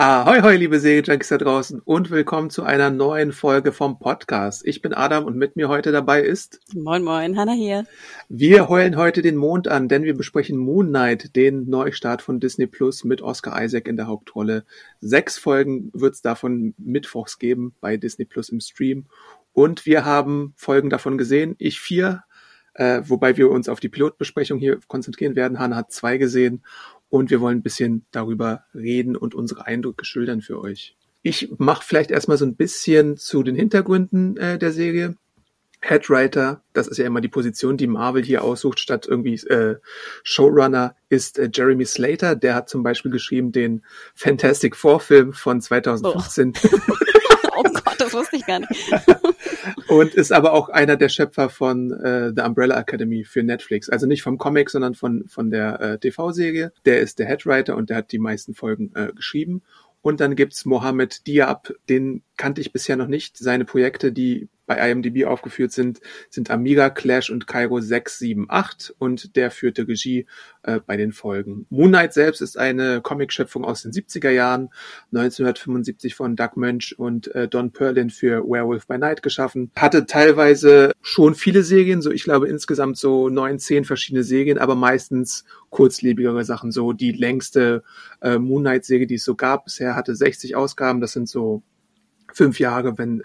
[0.00, 4.64] Ahoi, hoi, liebe Serienjunkies da draußen und willkommen zu einer neuen Folge vom Podcast.
[4.64, 6.60] Ich bin Adam und mit mir heute dabei ist...
[6.72, 7.84] Moin, moin, Hanna hier.
[8.28, 12.68] Wir heulen heute den Mond an, denn wir besprechen Moon Knight, den Neustart von Disney
[12.68, 14.64] Plus mit Oscar Isaac in der Hauptrolle.
[15.00, 19.06] Sechs Folgen wird es davon mittwochs geben bei Disney Plus im Stream
[19.52, 21.56] und wir haben Folgen davon gesehen.
[21.58, 22.22] Ich vier,
[22.74, 25.58] äh, wobei wir uns auf die Pilotbesprechung hier konzentrieren werden.
[25.58, 26.62] Hanna hat zwei gesehen
[27.08, 30.96] und wir wollen ein bisschen darüber reden und unsere Eindrücke schildern für euch.
[31.22, 35.16] Ich mache vielleicht erstmal so ein bisschen zu den Hintergründen äh, der Serie.
[35.80, 39.76] Headwriter, das ist ja immer die Position, die Marvel hier aussucht, statt irgendwie äh,
[40.24, 42.34] Showrunner, ist äh, Jeremy Slater.
[42.34, 46.52] Der hat zum Beispiel geschrieben den Fantastic Four Film von 2015.
[46.64, 46.94] Oh,
[47.98, 48.92] das wusste ich gar nicht.
[49.88, 53.88] und ist aber auch einer der Schöpfer von äh, The Umbrella Academy für Netflix.
[53.88, 56.72] Also nicht vom Comic, sondern von, von der äh, TV-Serie.
[56.84, 59.62] Der ist der Headwriter und der hat die meisten Folgen äh, geschrieben.
[60.00, 63.36] Und dann gibt's Mohammed Diab, den kannte ich bisher noch nicht.
[63.36, 69.50] Seine Projekte, die bei IMDb aufgeführt sind, sind Amiga, Clash und Cairo 678 und der
[69.50, 70.26] führte Regie
[70.62, 71.66] äh, bei den Folgen.
[71.70, 74.68] Moon Knight selbst ist eine Comicschöpfung aus den 70er Jahren,
[75.12, 79.72] 1975 von Doug Mönch und äh, Don Perlin für Werewolf by Night geschaffen.
[79.74, 84.74] Hatte teilweise schon viele Serien, so ich glaube insgesamt so neun, zehn verschiedene Serien, aber
[84.74, 86.72] meistens kurzlebigere Sachen.
[86.72, 87.82] So die längste
[88.20, 91.00] äh, Moon Knight Serie, die es so gab bisher, hatte 60 Ausgaben.
[91.00, 91.62] Das sind so
[92.32, 93.22] fünf Jahre, wenn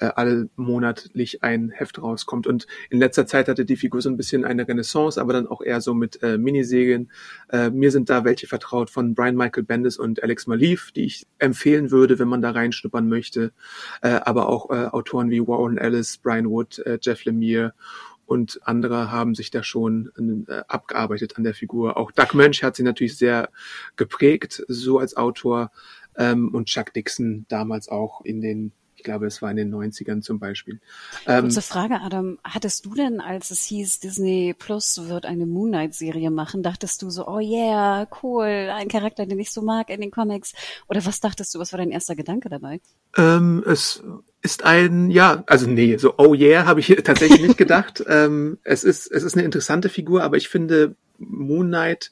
[0.00, 2.46] äh, alle monatlich ein Heft rauskommt.
[2.46, 5.62] Und in letzter Zeit hatte die Figur so ein bisschen eine Renaissance, aber dann auch
[5.62, 7.10] eher so mit äh, Miniserien.
[7.50, 11.26] Äh, mir sind da welche vertraut von Brian Michael Bendis und Alex Malif, die ich
[11.38, 13.52] empfehlen würde, wenn man da reinschnuppern möchte.
[14.02, 17.74] Äh, aber auch äh, Autoren wie Warren Ellis, Brian Wood, äh, Jeff Lemire
[18.26, 21.96] und andere haben sich da schon äh, abgearbeitet an der Figur.
[21.96, 23.50] Auch Doug Mönch hat sie natürlich sehr
[23.94, 25.70] geprägt, so als Autor
[26.16, 28.72] ähm, und Chuck Dixon damals auch in den
[29.06, 30.80] glaube, es war in den 90ern zum Beispiel.
[31.26, 32.38] Ähm, Kurze Frage, Adam.
[32.44, 37.08] Hattest du denn, als es hieß, Disney Plus wird eine Moon Knight-Serie machen, dachtest du
[37.08, 40.52] so, oh yeah, cool, ein Charakter, den ich so mag in den Comics?
[40.88, 42.80] Oder was dachtest du, was war dein erster Gedanke dabei?
[43.16, 44.02] Ähm, es
[44.42, 48.04] ist ein, ja, also nee, so oh yeah, habe ich tatsächlich nicht gedacht.
[48.08, 52.10] ähm, es, ist, es ist eine interessante Figur, aber ich finde, Moon Knight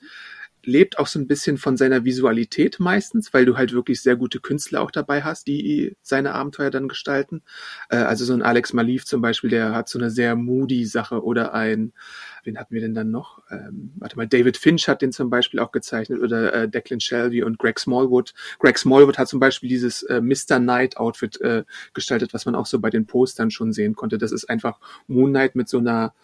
[0.67, 4.41] lebt auch so ein bisschen von seiner Visualität meistens, weil du halt wirklich sehr gute
[4.41, 7.43] Künstler auch dabei hast, die seine Abenteuer dann gestalten.
[7.89, 11.23] Äh, also so ein Alex Malif zum Beispiel, der hat so eine sehr moody Sache
[11.23, 11.93] oder ein,
[12.45, 13.43] wen hatten wir denn dann noch?
[13.51, 17.43] Ähm, warte mal, David Finch hat den zum Beispiel auch gezeichnet oder äh, Declan Shelby
[17.43, 18.35] und Greg Smallwood.
[18.59, 20.59] Greg Smallwood hat zum Beispiel dieses äh, Mr.
[20.59, 24.19] Knight Outfit äh, gestaltet, was man auch so bei den Postern schon sehen konnte.
[24.19, 26.15] Das ist einfach Moon Knight mit so einer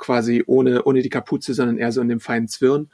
[0.00, 2.90] quasi ohne, ohne die Kapuze, sondern eher so in dem feinen Zwirn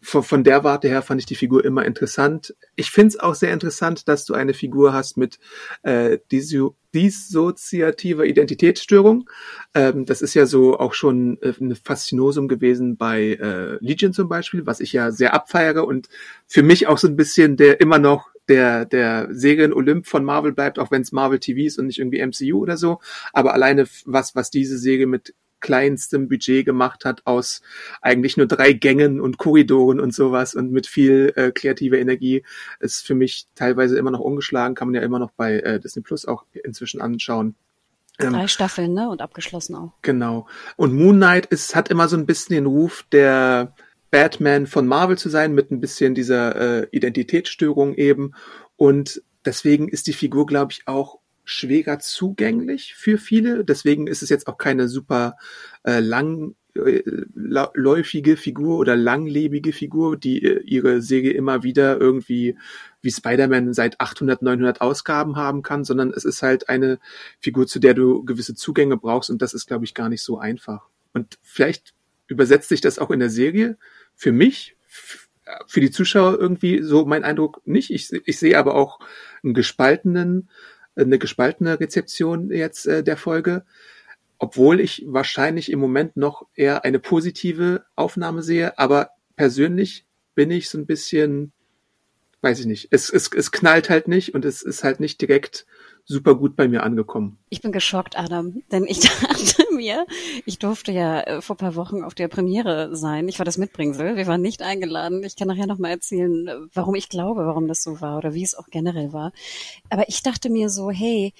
[0.00, 2.54] von, von der Warte her fand ich die Figur immer interessant.
[2.76, 5.38] Ich finde es auch sehr interessant, dass du eine Figur hast mit
[5.82, 9.28] äh, diso dissoziativer Identitätsstörung.
[9.74, 14.28] Ähm, das ist ja so auch schon äh, ein Faszinosum gewesen bei äh, Legion zum
[14.28, 16.08] Beispiel, was ich ja sehr abfeiere und
[16.46, 20.52] für mich auch so ein bisschen der immer noch der, der Serien Olymp von Marvel
[20.52, 23.00] bleibt, auch wenn es Marvel TV ist und nicht irgendwie MCU oder so.
[23.32, 27.62] Aber alleine was, was diese Serie mit kleinstem Budget gemacht hat aus
[28.00, 32.44] eigentlich nur drei Gängen und Korridoren und sowas und mit viel äh, kreativer Energie
[32.80, 36.02] ist für mich teilweise immer noch ungeschlagen, kann man ja immer noch bei äh, Disney
[36.02, 37.54] Plus auch inzwischen anschauen.
[38.18, 39.08] Ähm, drei Staffeln, ne?
[39.08, 39.92] Und abgeschlossen auch.
[40.02, 40.46] Genau.
[40.76, 43.74] Und Moon Knight ist, hat immer so ein bisschen den Ruf der
[44.10, 48.34] Batman von Marvel zu sein, mit ein bisschen dieser äh, Identitätsstörung eben.
[48.76, 53.64] Und deswegen ist die Figur, glaube ich, auch schwerer zugänglich für viele.
[53.64, 55.38] Deswegen ist es jetzt auch keine super
[55.82, 62.58] äh, langläufige äh, Figur oder langlebige Figur, die äh, ihre Serie immer wieder irgendwie
[63.00, 66.98] wie Spider-Man seit 800, 900 Ausgaben haben kann, sondern es ist halt eine
[67.40, 70.38] Figur, zu der du gewisse Zugänge brauchst und das ist, glaube ich, gar nicht so
[70.38, 70.86] einfach.
[71.14, 71.94] Und vielleicht
[72.26, 73.78] übersetzt sich das auch in der Serie.
[74.14, 74.76] Für mich,
[75.66, 77.90] für die Zuschauer irgendwie so mein Eindruck nicht.
[77.90, 79.00] Ich, ich sehe aber auch
[79.42, 80.50] einen gespaltenen
[80.98, 83.64] eine gespaltene Rezeption jetzt äh, der Folge.
[84.38, 90.68] obwohl ich wahrscheinlich im Moment noch eher eine positive Aufnahme sehe, aber persönlich bin ich
[90.70, 91.52] so ein bisschen,
[92.42, 95.66] weiß ich nicht, es, es, es knallt halt nicht und es ist halt nicht direkt
[96.08, 97.38] super gut bei mir angekommen.
[97.50, 100.06] Ich bin geschockt, Adam, denn ich dachte mir,
[100.46, 103.28] ich durfte ja äh, vor paar Wochen auf der Premiere sein.
[103.28, 105.22] Ich war das Mitbringsel, wir waren nicht eingeladen.
[105.22, 108.42] Ich kann nachher noch mal erzählen, warum ich glaube, warum das so war oder wie
[108.42, 109.32] es auch generell war.
[109.90, 111.34] Aber ich dachte mir so, hey,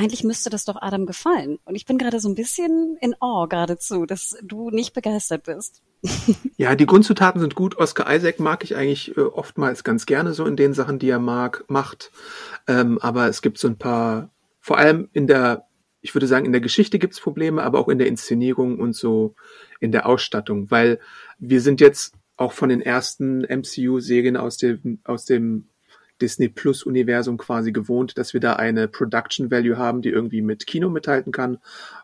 [0.00, 1.58] eigentlich müsste das doch Adam gefallen.
[1.64, 5.82] Und ich bin gerade so ein bisschen in Awe geradezu, dass du nicht begeistert bist.
[6.56, 7.78] Ja, die Grundzutaten sind gut.
[7.78, 11.18] Oscar Isaac mag ich eigentlich äh, oftmals ganz gerne so in den Sachen, die er
[11.18, 12.10] mag, macht.
[12.66, 14.30] Ähm, aber es gibt so ein paar,
[14.60, 15.66] vor allem in der,
[16.02, 18.94] ich würde sagen, in der Geschichte gibt es Probleme, aber auch in der Inszenierung und
[18.94, 19.34] so
[19.80, 21.00] in der Ausstattung, weil
[21.38, 25.69] wir sind jetzt auch von den ersten MCU-Serien aus dem, aus dem
[26.20, 30.66] Disney Plus Universum quasi gewohnt, dass wir da eine Production Value haben, die irgendwie mit
[30.66, 31.58] Kino mithalten kann.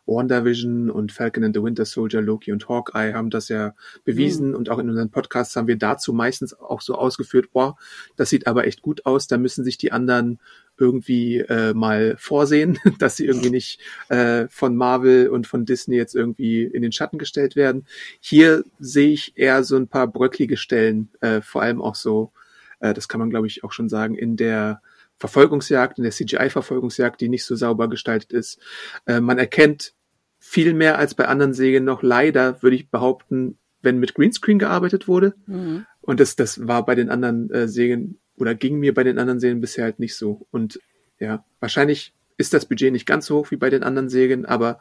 [0.07, 3.75] WandaVision und Falcon and the Winter Soldier, Loki und Hawkeye haben das ja
[4.05, 4.55] bewiesen mhm.
[4.55, 7.77] und auch in unseren Podcasts haben wir dazu meistens auch so ausgeführt, boah,
[8.17, 10.39] das sieht aber echt gut aus, da müssen sich die anderen
[10.79, 16.15] irgendwie äh, mal vorsehen, dass sie irgendwie nicht äh, von Marvel und von Disney jetzt
[16.15, 17.87] irgendwie in den Schatten gestellt werden.
[18.21, 22.33] Hier sehe ich eher so ein paar bröcklige Stellen, äh, vor allem auch so
[22.81, 24.81] äh, das kann man, glaube ich, auch schon sagen, in der
[25.19, 28.59] Verfolgungsjagd, in der CGI-Verfolgungsjagd, die nicht so sauber gestaltet ist.
[29.07, 29.95] Äh, man erkennt
[30.39, 35.09] viel mehr als bei anderen Serien noch leider, würde ich behaupten, wenn mit Greenscreen gearbeitet
[35.09, 35.35] wurde.
[35.47, 35.87] Mhm.
[36.01, 39.41] Und das, das war bei den anderen äh, Serien oder ging mir bei den anderen
[39.41, 40.47] Serien bisher halt nicht so.
[40.51, 40.81] Und
[41.19, 44.79] ja, wahrscheinlich ist das Budget nicht ganz so hoch wie bei den anderen Serien, aber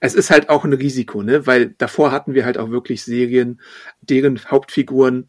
[0.00, 1.46] es ist halt auch ein Risiko, ne?
[1.46, 3.60] Weil davor hatten wir halt auch wirklich Serien,
[4.00, 5.28] deren Hauptfiguren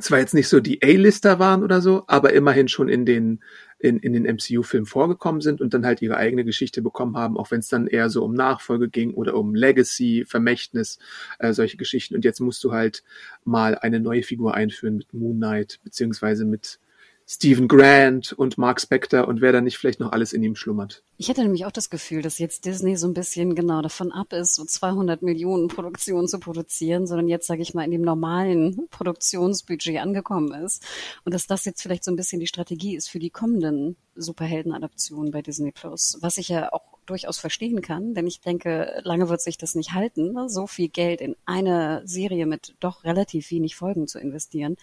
[0.00, 3.40] zwar jetzt nicht so die A-Lister waren oder so, aber immerhin schon in den
[3.78, 7.50] in, in den MCU-Filmen vorgekommen sind und dann halt ihre eigene Geschichte bekommen haben, auch
[7.50, 10.98] wenn es dann eher so um Nachfolge ging oder um Legacy, Vermächtnis,
[11.38, 12.14] äh, solche Geschichten.
[12.14, 13.04] Und jetzt musst du halt
[13.44, 16.78] mal eine neue Figur einführen mit Moon Knight, beziehungsweise mit
[17.26, 21.02] Stephen Grant und Mark Spector und wer da nicht vielleicht noch alles in ihm schlummert.
[21.16, 24.32] Ich hätte nämlich auch das Gefühl, dass jetzt Disney so ein bisschen genau davon ab
[24.34, 28.88] ist, so 200 Millionen Produktionen zu produzieren, sondern jetzt, sage ich mal, in dem normalen
[28.90, 30.84] Produktionsbudget angekommen ist
[31.24, 35.30] und dass das jetzt vielleicht so ein bisschen die Strategie ist für die kommenden Superheldenadaptionen
[35.30, 39.40] bei Disney Plus, was ich ja auch durchaus verstehen kann, denn ich denke, lange wird
[39.40, 40.48] sich das nicht halten, ne?
[40.48, 44.76] so viel Geld in eine Serie mit doch relativ wenig Folgen zu investieren.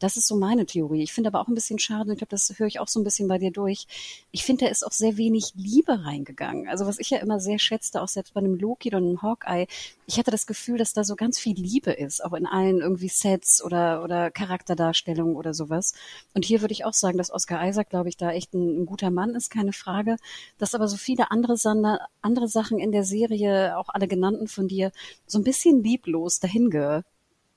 [0.00, 1.02] Das ist so meine Theorie.
[1.02, 3.04] Ich finde aber auch ein bisschen schade, ich glaube, das höre ich auch so ein
[3.04, 3.86] bisschen bei dir durch.
[4.30, 6.68] Ich finde, da ist auch sehr wenig Liebe reingegangen.
[6.68, 9.66] Also was ich ja immer sehr schätzte, auch selbst bei einem Loki oder einem Hawkeye,
[10.06, 13.08] ich hatte das Gefühl, dass da so ganz viel Liebe ist, auch in allen irgendwie
[13.08, 15.94] Sets oder, oder Charakterdarstellungen oder sowas.
[16.34, 18.86] Und hier würde ich auch sagen, dass Oscar Isaac, glaube ich, da echt ein, ein
[18.86, 20.16] guter Mann ist, keine Frage.
[20.58, 24.68] Dass aber so viele andere sondern andere Sachen in der Serie, auch alle genannten von
[24.68, 24.92] dir,
[25.26, 26.70] so ein bisschen lieblos dahin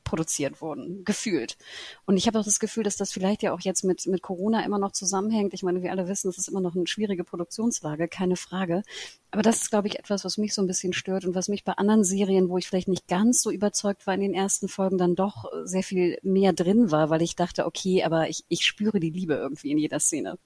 [0.07, 1.57] produziert wurden, gefühlt.
[2.05, 4.63] Und ich habe auch das Gefühl, dass das vielleicht ja auch jetzt mit, mit Corona
[4.63, 5.53] immer noch zusammenhängt.
[5.53, 8.83] Ich meine, wir alle wissen, es ist immer noch eine schwierige Produktionslage, keine Frage.
[9.31, 11.65] Aber das ist, glaube ich, etwas, was mich so ein bisschen stört und was mich
[11.65, 14.97] bei anderen Serien, wo ich vielleicht nicht ganz so überzeugt war in den ersten Folgen,
[14.97, 19.01] dann doch sehr viel mehr drin war, weil ich dachte, okay, aber ich, ich spüre
[19.01, 20.37] die Liebe irgendwie in jeder Szene.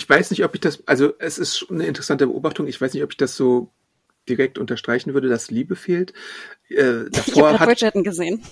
[0.00, 2.66] Ich weiß nicht, ob ich das, also es ist eine interessante Beobachtung.
[2.66, 3.70] Ich weiß nicht, ob ich das so
[4.30, 6.14] direkt unterstreichen würde, dass Liebe fehlt.
[6.70, 8.42] Äh, davor ich habe Bridgerton gesehen.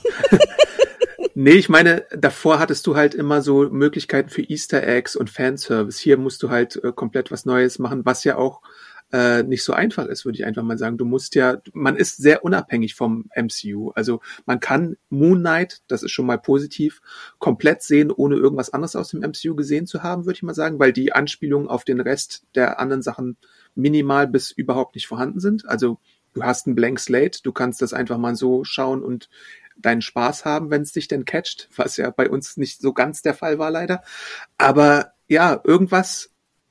[1.35, 5.99] nee, ich meine, davor hattest du halt immer so Möglichkeiten für Easter Eggs und Fanservice.
[5.99, 8.61] Hier musst du halt äh, komplett was Neues machen, was ja auch
[9.13, 10.99] äh, nicht so einfach ist, würde ich einfach mal sagen.
[10.99, 13.91] Du musst ja, man ist sehr unabhängig vom MCU.
[13.95, 17.01] Also man kann Moon Knight, das ist schon mal positiv,
[17.39, 20.79] komplett sehen, ohne irgendwas anderes aus dem MCU gesehen zu haben, würde ich mal sagen,
[20.79, 23.37] weil die Anspielungen auf den Rest der anderen Sachen
[23.75, 25.67] minimal bis überhaupt nicht vorhanden sind.
[25.69, 25.99] Also
[26.35, 29.29] du hast ein Blank Slate, du kannst das einfach mal so schauen und
[29.77, 33.23] deinen Spaß haben, wenn es dich denn catcht, was ja bei uns nicht so ganz
[33.23, 34.03] der Fall war leider.
[34.59, 36.31] Aber ja, irgendwas,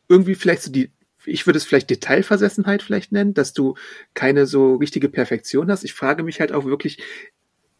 [0.09, 0.91] irgendwie vielleicht so die
[1.27, 3.75] ich würde es vielleicht Detailversessenheit vielleicht nennen, dass du
[4.13, 5.83] keine so richtige Perfektion hast.
[5.83, 6.99] Ich frage mich halt auch wirklich,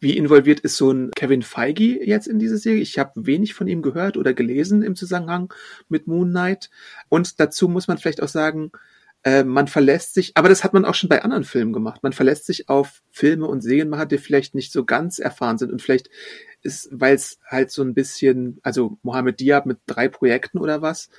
[0.00, 2.80] wie involviert ist so ein Kevin Feige jetzt in diese Serie?
[2.80, 5.52] Ich habe wenig von ihm gehört oder gelesen im Zusammenhang
[5.88, 6.70] mit Moon Knight.
[7.08, 8.70] Und dazu muss man vielleicht auch sagen,
[9.24, 12.04] äh, man verlässt sich, aber das hat man auch schon bei anderen Filmen gemacht.
[12.04, 15.82] Man verlässt sich auf Filme und Serienmacher, die vielleicht nicht so ganz erfahren sind und
[15.82, 16.10] vielleicht
[16.62, 21.10] ist, weil es halt so ein bisschen, also Mohammed Diab mit drei Projekten oder was,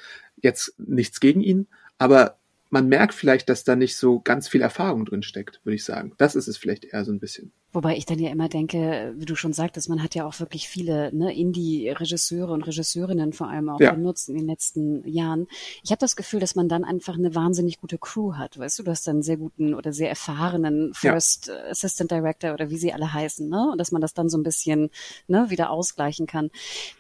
[0.42, 1.68] jetzt nichts gegen ihn,
[2.00, 2.38] aber
[2.72, 6.14] man merkt vielleicht, dass da nicht so ganz viel Erfahrung drin steckt, würde ich sagen.
[6.18, 7.52] Das ist es vielleicht eher so ein bisschen.
[7.72, 10.68] Wobei ich dann ja immer denke, wie du schon sagtest, man hat ja auch wirklich
[10.68, 13.94] viele ne, Indie-Regisseure und Regisseurinnen vor allem auch Ja.
[13.94, 15.48] benutzt in den letzten Jahren.
[15.84, 18.58] Ich habe das Gefühl, dass man dann einfach eine wahnsinnig gute Crew hat.
[18.58, 21.12] Weißt du, du hast dann einen sehr guten oder sehr erfahrenen Ja.
[21.12, 23.70] First Assistant Director oder wie sie alle heißen, ne?
[23.72, 24.90] Und dass man das dann so ein bisschen
[25.28, 26.50] ne, wieder ausgleichen kann.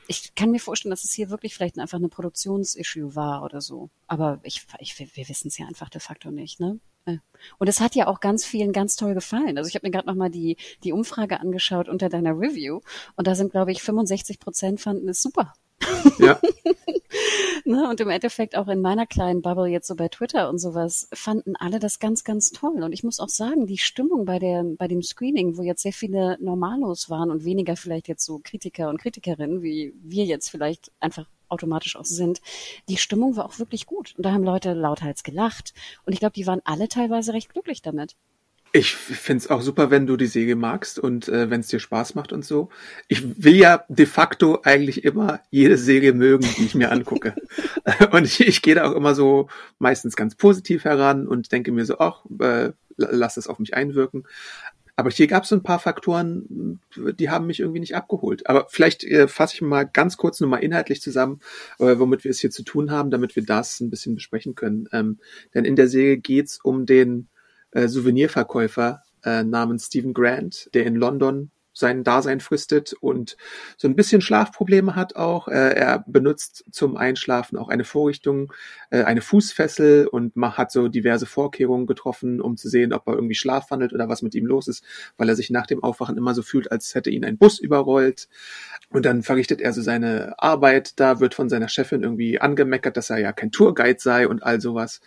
[0.07, 3.89] Ich kann mir vorstellen, dass es hier wirklich vielleicht einfach eine Produktionsissue war oder so.
[4.07, 6.79] Aber ich, ich wir wissen es ja einfach de facto nicht, ne?
[7.05, 7.17] Äh,
[7.57, 9.57] Und es hat ja auch ganz vielen ganz toll gefallen.
[9.57, 12.81] Also ich habe mir gerade nochmal die, die Umfrage angeschaut unter deiner Review
[13.15, 15.53] und da sind, glaube ich, 65 Prozent fanden es super.
[16.19, 16.39] Ja,
[17.65, 17.87] Ne?
[17.87, 21.55] Und im Endeffekt auch in meiner kleinen Bubble jetzt so bei Twitter und sowas fanden
[21.55, 22.81] alle das ganz, ganz toll.
[22.83, 25.93] Und ich muss auch sagen, die Stimmung bei der, bei dem Screening, wo jetzt sehr
[25.93, 30.91] viele Normalos waren und weniger vielleicht jetzt so Kritiker und Kritikerinnen, wie wir jetzt vielleicht
[30.99, 32.41] einfach automatisch auch sind,
[32.87, 34.13] die Stimmung war auch wirklich gut.
[34.17, 35.73] Und da haben Leute lauthals gelacht.
[36.05, 38.15] Und ich glaube, die waren alle teilweise recht glücklich damit.
[38.71, 42.13] Ich find's auch super, wenn du die Säge magst und äh, wenn es dir Spaß
[42.13, 42.69] macht und so.
[43.07, 47.33] Ich will ja de facto eigentlich immer jede Säge mögen, die ich mir angucke.
[48.11, 51.85] und ich, ich gehe da auch immer so meistens ganz positiv heran und denke mir
[51.85, 54.27] so, ach, äh, lass es auf mich einwirken.
[54.99, 58.47] Aber hier gab es ein paar Faktoren, die haben mich irgendwie nicht abgeholt.
[58.47, 61.39] Aber vielleicht äh, fasse ich mal ganz kurz nur mal inhaltlich zusammen,
[61.79, 64.89] äh, womit wir es hier zu tun haben, damit wir das ein bisschen besprechen können.
[64.91, 65.19] Ähm,
[65.53, 67.29] denn in der Serie geht's um den
[67.71, 73.37] äh, Souvenirverkäufer äh, namens Stephen Grant, der in London sein Dasein fristet und
[73.77, 75.47] so ein bisschen Schlafprobleme hat auch.
[75.47, 78.53] Äh, er benutzt zum Einschlafen auch eine Vorrichtung,
[78.89, 83.35] äh, eine Fußfessel und hat so diverse Vorkehrungen getroffen, um zu sehen, ob er irgendwie
[83.35, 84.83] schlafwandelt oder was mit ihm los ist,
[85.17, 88.27] weil er sich nach dem Aufwachen immer so fühlt, als hätte ihn ein Bus überrollt.
[88.89, 90.99] Und dann verrichtet er so seine Arbeit.
[90.99, 94.59] Da wird von seiner Chefin irgendwie angemeckert, dass er ja kein Tourguide sei und all
[94.59, 95.01] sowas.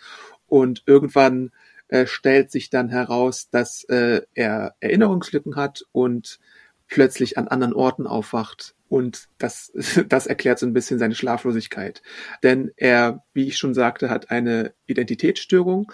[0.47, 1.51] Und irgendwann
[1.89, 6.39] äh, stellt sich dann heraus, dass äh, er Erinnerungslücken hat und
[6.93, 8.75] plötzlich an anderen Orten aufwacht.
[8.87, 9.71] Und das,
[10.09, 12.03] das erklärt so ein bisschen seine Schlaflosigkeit.
[12.43, 15.91] Denn er, wie ich schon sagte, hat eine Identitätsstörung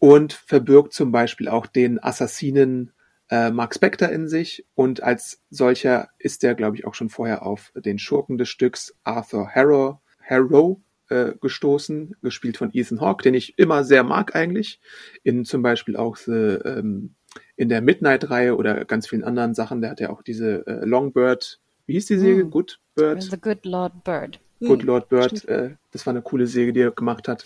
[0.00, 2.92] und verbirgt zum Beispiel auch den Assassinen
[3.30, 4.66] äh, Mark Spector in sich.
[4.74, 8.96] Und als solcher ist er, glaube ich, auch schon vorher auf den Schurken des Stücks
[9.04, 10.78] Arthur Harrow, Harrow
[11.08, 14.80] äh, gestoßen, gespielt von Ethan Hawke, den ich immer sehr mag eigentlich.
[15.22, 17.14] In zum Beispiel auch The, ähm,
[17.56, 19.80] in der Midnight-Reihe oder ganz vielen anderen Sachen.
[19.80, 22.42] Der hat ja auch diese äh, Longbird, wie hieß die Serie?
[22.42, 22.50] Hm.
[22.50, 23.22] Good Bird?
[23.22, 24.40] The Good Lord Bird.
[24.60, 27.44] Good Hm, Lord Bird, äh, das war eine coole Serie, die er gemacht hat.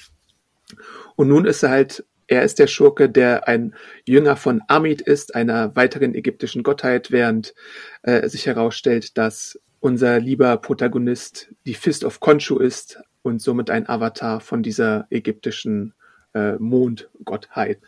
[1.17, 3.75] Und nun ist er halt, er ist der Schurke, der ein
[4.05, 7.55] Jünger von Amit ist, einer weiteren ägyptischen Gottheit, während
[8.03, 13.89] äh, sich herausstellt, dass unser lieber Protagonist die Fist of Khonshu ist und somit ein
[13.89, 15.95] Avatar von dieser ägyptischen
[16.35, 17.81] äh, Mondgottheit.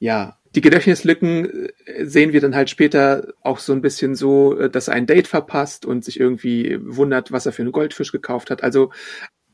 [0.00, 4.70] Ja, die Gedächtnislücken äh, sehen wir dann halt später auch so ein bisschen so, äh,
[4.70, 8.50] dass er ein Date verpasst und sich irgendwie wundert, was er für einen Goldfisch gekauft
[8.50, 8.62] hat.
[8.62, 8.90] Also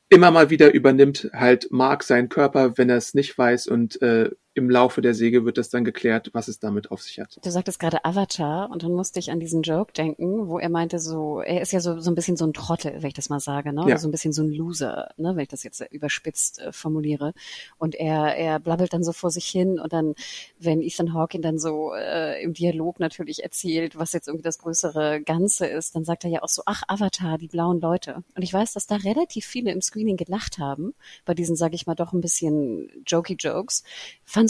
[0.09, 4.31] immer mal wieder übernimmt halt Mark seinen Körper, wenn er es nicht weiß und äh,
[4.55, 7.39] im Laufe der Säge wird das dann geklärt, was es damit auf sich hat.
[7.43, 10.99] Du sagtest gerade Avatar und dann musste ich an diesen Joke denken, wo er meinte
[10.99, 13.39] so, er ist ja so, so ein bisschen so ein Trottel, wenn ich das mal
[13.39, 13.85] sage, ne?
[13.89, 13.97] Ja.
[13.99, 15.37] So ein bisschen so ein Loser, ne?
[15.37, 17.33] wenn ich das jetzt überspitzt äh, formuliere.
[17.79, 20.15] Und er, er blabbelt dann so vor sich hin und dann,
[20.59, 24.59] wenn Ethan Hawke ihn dann so äh, im Dialog natürlich erzählt, was jetzt irgendwie das
[24.59, 28.25] größere Ganze ist, dann sagt er ja auch so, ach Avatar, die blauen Leute.
[28.35, 31.87] Und ich weiß, dass da relativ viele im Screening gelacht haben, bei diesen, sage ich
[31.87, 33.85] mal, doch ein bisschen jokey Jokes.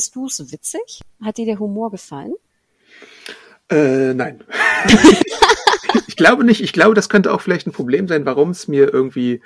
[0.00, 1.02] Fandst du es witzig?
[1.22, 2.32] Hat dir der Humor gefallen?
[3.68, 4.42] Äh, nein.
[6.06, 6.62] ich glaube nicht.
[6.62, 9.42] Ich glaube, das könnte auch vielleicht ein Problem sein, warum es mir irgendwie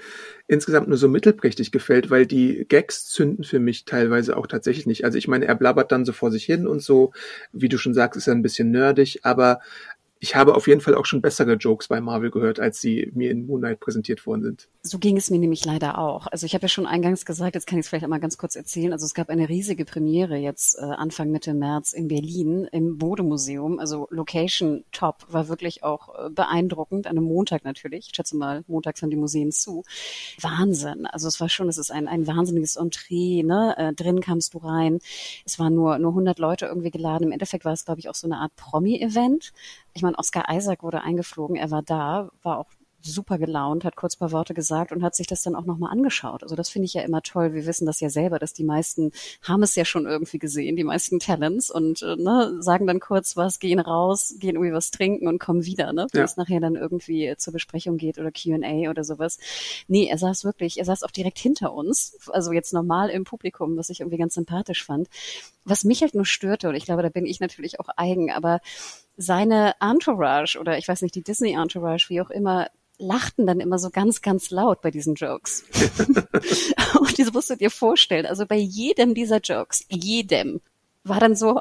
[0.46, 5.04] insgesamt nur so mittelprächtig gefällt, weil die Gags zünden für mich teilweise auch tatsächlich nicht.
[5.04, 7.12] Also ich meine, er blabbert dann so vor sich hin und so,
[7.52, 9.58] wie du schon sagst, ist er ein bisschen nerdig, aber
[10.20, 13.30] ich habe auf jeden Fall auch schon bessere Jokes bei Marvel gehört, als sie mir
[13.30, 14.68] in Moon Knight präsentiert worden sind.
[14.82, 16.26] So ging es mir nämlich leider auch.
[16.28, 18.56] Also ich habe ja schon eingangs gesagt, jetzt kann ich es vielleicht einmal ganz kurz
[18.56, 18.92] erzählen.
[18.92, 23.78] Also es gab eine riesige Premiere jetzt äh, Anfang Mitte März in Berlin im Bode-Museum.
[23.78, 27.06] Also Location top, war wirklich auch äh, beeindruckend.
[27.06, 28.06] An einem Montag natürlich.
[28.08, 29.84] Ich schätze mal, montags haben die Museen zu.
[30.40, 31.06] Wahnsinn.
[31.06, 33.42] Also es war schon, es ist ein, ein wahnsinniges Entree.
[33.42, 33.74] Ne?
[33.76, 35.00] Äh, drin kamst du rein.
[35.44, 37.26] Es waren nur, nur 100 Leute irgendwie geladen.
[37.26, 39.52] Im Endeffekt war es, glaube ich, auch so eine Art Promi-Event.
[39.94, 41.56] Ich meine, Oscar Isaac wurde eingeflogen.
[41.56, 42.70] Er war da, war auch
[43.06, 46.42] super gelaunt, hat kurz paar Worte gesagt und hat sich das dann auch nochmal angeschaut.
[46.42, 47.52] Also das finde ich ja immer toll.
[47.52, 50.84] Wir wissen das ja selber, dass die meisten haben es ja schon irgendwie gesehen, die
[50.84, 55.28] meisten Talents und äh, ne, sagen dann kurz was, gehen raus, gehen irgendwie was trinken
[55.28, 56.06] und kommen wieder, ne?
[56.12, 56.24] Wenn Ja.
[56.24, 59.38] es nachher dann irgendwie äh, zur Besprechung geht oder Q&A oder sowas.
[59.86, 63.76] Nee, er saß wirklich, er saß auch direkt hinter uns, also jetzt normal im Publikum,
[63.76, 65.08] was ich irgendwie ganz sympathisch fand.
[65.66, 68.60] Was mich halt nur störte, und ich glaube, da bin ich natürlich auch eigen, aber
[69.16, 72.68] seine Entourage oder ich weiß nicht, die Disney Entourage, wie auch immer,
[72.98, 75.64] lachten dann immer so ganz, ganz laut bei diesen Jokes.
[76.98, 78.26] und das musst du dir vorstellen.
[78.26, 80.60] Also bei jedem dieser Jokes, jedem,
[81.04, 81.60] war dann so,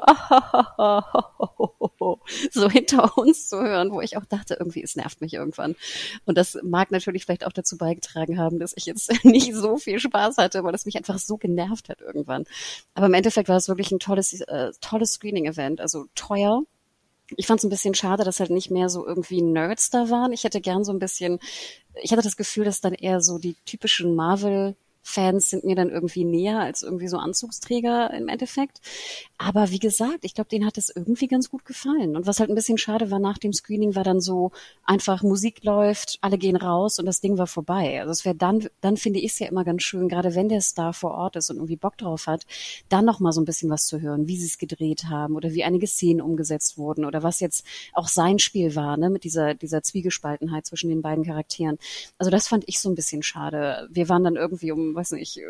[2.50, 5.76] so hinter uns zu hören, wo ich auch dachte, irgendwie, es nervt mich irgendwann.
[6.24, 10.00] Und das mag natürlich vielleicht auch dazu beigetragen haben, dass ich jetzt nicht so viel
[10.00, 12.46] Spaß hatte, weil es mich einfach so genervt hat irgendwann.
[12.94, 16.62] Aber im Endeffekt war es wirklich ein tolles, äh, tolles Screening-Event, also teuer,
[17.36, 20.32] ich fand es ein bisschen schade, dass halt nicht mehr so irgendwie Nerds da waren.
[20.32, 21.38] Ich hätte gern so ein bisschen,
[22.02, 24.76] ich hatte das Gefühl, dass dann eher so die typischen Marvel
[25.06, 28.80] Fans sind mir dann irgendwie näher als irgendwie so Anzugsträger im Endeffekt.
[29.36, 32.16] Aber wie gesagt, ich glaube, denen hat es irgendwie ganz gut gefallen.
[32.16, 34.50] Und was halt ein bisschen schade war nach dem Screening, war dann so
[34.82, 38.00] einfach Musik läuft, alle gehen raus und das Ding war vorbei.
[38.00, 40.62] Also es wäre dann, dann finde ich es ja immer ganz schön, gerade wenn der
[40.62, 42.46] Star vor Ort ist und irgendwie Bock drauf hat,
[42.88, 45.52] dann noch mal so ein bisschen was zu hören, wie sie es gedreht haben oder
[45.52, 49.54] wie einige Szenen umgesetzt wurden oder was jetzt auch sein Spiel war, ne, mit dieser,
[49.54, 51.76] dieser Zwiegespaltenheit zwischen den beiden Charakteren.
[52.16, 53.86] Also das fand ich so ein bisschen schade.
[53.90, 55.40] Wir waren dann irgendwie um weiß nicht,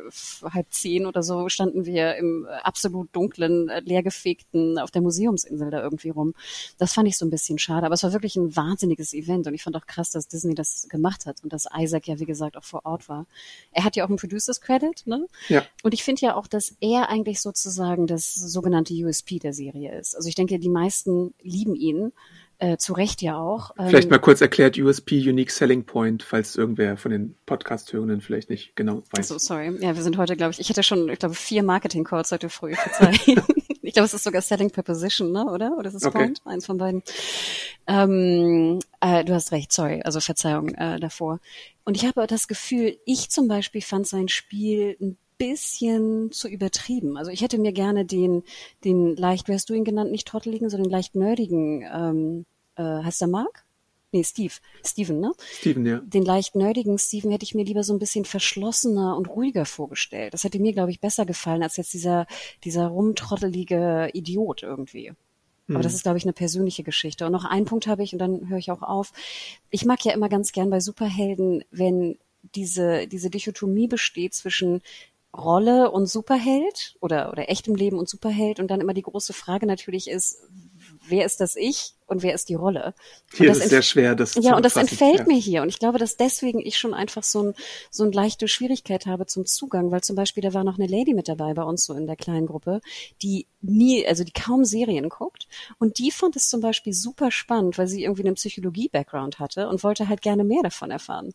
[0.42, 6.10] halb zehn oder so, standen wir im absolut dunklen, leergefegten, auf der Museumsinsel da irgendwie
[6.10, 6.34] rum.
[6.78, 9.54] Das fand ich so ein bisschen schade, aber es war wirklich ein wahnsinniges Event und
[9.54, 12.56] ich fand auch krass, dass Disney das gemacht hat und dass Isaac ja, wie gesagt,
[12.56, 13.26] auch vor Ort war.
[13.72, 15.26] Er hat ja auch ein Producers Credit, ne?
[15.48, 15.64] Ja.
[15.82, 20.14] Und ich finde ja auch, dass er eigentlich sozusagen das sogenannte USP der Serie ist.
[20.16, 22.12] Also ich denke, die meisten lieben ihn
[22.64, 23.72] äh, zu Recht ja auch.
[23.76, 28.48] Vielleicht ähm, mal kurz erklärt, USP, Unique Selling Point, falls irgendwer von den Podcast-Hörenden vielleicht
[28.48, 29.28] nicht genau weiß.
[29.28, 29.76] So, sorry.
[29.80, 32.74] Ja, wir sind heute, glaube ich, ich hatte schon, ich glaube, vier Marketing-Calls heute früh,
[32.74, 33.18] verzeihen.
[33.82, 35.76] ich glaube, es ist sogar Selling Preposition, ne, oder?
[35.78, 36.18] Oder ist es okay.
[36.18, 36.40] Point?
[36.46, 37.02] Eins von beiden.
[37.86, 41.40] Ähm, äh, du hast recht, sorry, also Verzeihung äh, davor.
[41.84, 47.16] Und ich habe das Gefühl, ich zum Beispiel fand sein Spiel ein bisschen zu übertrieben.
[47.16, 48.44] Also ich hätte mir gerne den,
[48.84, 52.82] den leicht, wie hast du ihn genannt, nicht trotteligen, sondern den leicht nerdigen, ähm, äh,
[52.82, 53.64] heißt der Mark?
[54.12, 54.54] Nee, Steve.
[54.84, 55.32] Steven, ne?
[55.58, 55.98] Steven, ja.
[56.04, 60.34] Den leicht nerdigen Steven hätte ich mir lieber so ein bisschen verschlossener und ruhiger vorgestellt.
[60.34, 62.28] Das hätte mir, glaube ich, besser gefallen als jetzt dieser,
[62.62, 65.12] dieser rumtrottelige Idiot irgendwie.
[65.68, 65.96] Aber das mhm.
[65.96, 67.26] ist, glaube ich, eine persönliche Geschichte.
[67.26, 69.12] Und noch einen Punkt habe ich, und dann höre ich auch auf.
[69.70, 72.18] Ich mag ja immer ganz gern bei Superhelden, wenn
[72.54, 74.82] diese, diese Dichotomie besteht zwischen
[75.36, 78.60] Rolle und Superheld oder, oder echtem Leben und Superheld.
[78.60, 80.38] Und dann immer die große Frage natürlich ist,
[81.08, 82.94] wer ist das Ich und wer ist die Rolle?
[83.32, 85.24] Hier ist es sehr schwer, das Ja, und das entfällt ja.
[85.26, 85.62] mir hier.
[85.62, 87.54] Und ich glaube, dass deswegen ich schon einfach so, ein,
[87.90, 91.14] so eine leichte Schwierigkeit habe zum Zugang, weil zum Beispiel da war noch eine Lady
[91.14, 92.80] mit dabei bei uns so in der kleinen Gruppe,
[93.22, 95.48] die nie, also die kaum Serien guckt.
[95.78, 99.82] Und die fand es zum Beispiel super spannend, weil sie irgendwie einen Psychologie-Background hatte und
[99.82, 101.32] wollte halt gerne mehr davon erfahren.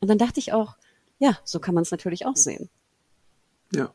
[0.00, 0.76] Und dann dachte ich auch,
[1.18, 2.68] ja, so kann man es natürlich auch sehen.
[3.72, 3.92] Ja.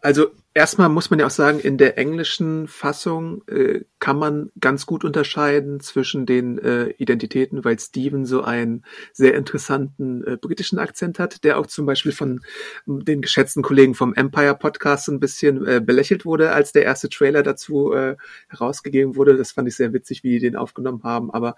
[0.00, 4.86] Also erstmal muss man ja auch sagen, in der englischen Fassung äh, kann man ganz
[4.86, 11.18] gut unterscheiden zwischen den äh, Identitäten, weil Steven so einen sehr interessanten äh, britischen Akzent
[11.18, 12.40] hat, der auch zum Beispiel von
[12.86, 17.42] den geschätzten Kollegen vom Empire Podcast ein bisschen äh, belächelt wurde, als der erste Trailer
[17.42, 18.16] dazu äh,
[18.48, 19.36] herausgegeben wurde.
[19.36, 21.30] Das fand ich sehr witzig, wie die den aufgenommen haben.
[21.30, 21.56] Aber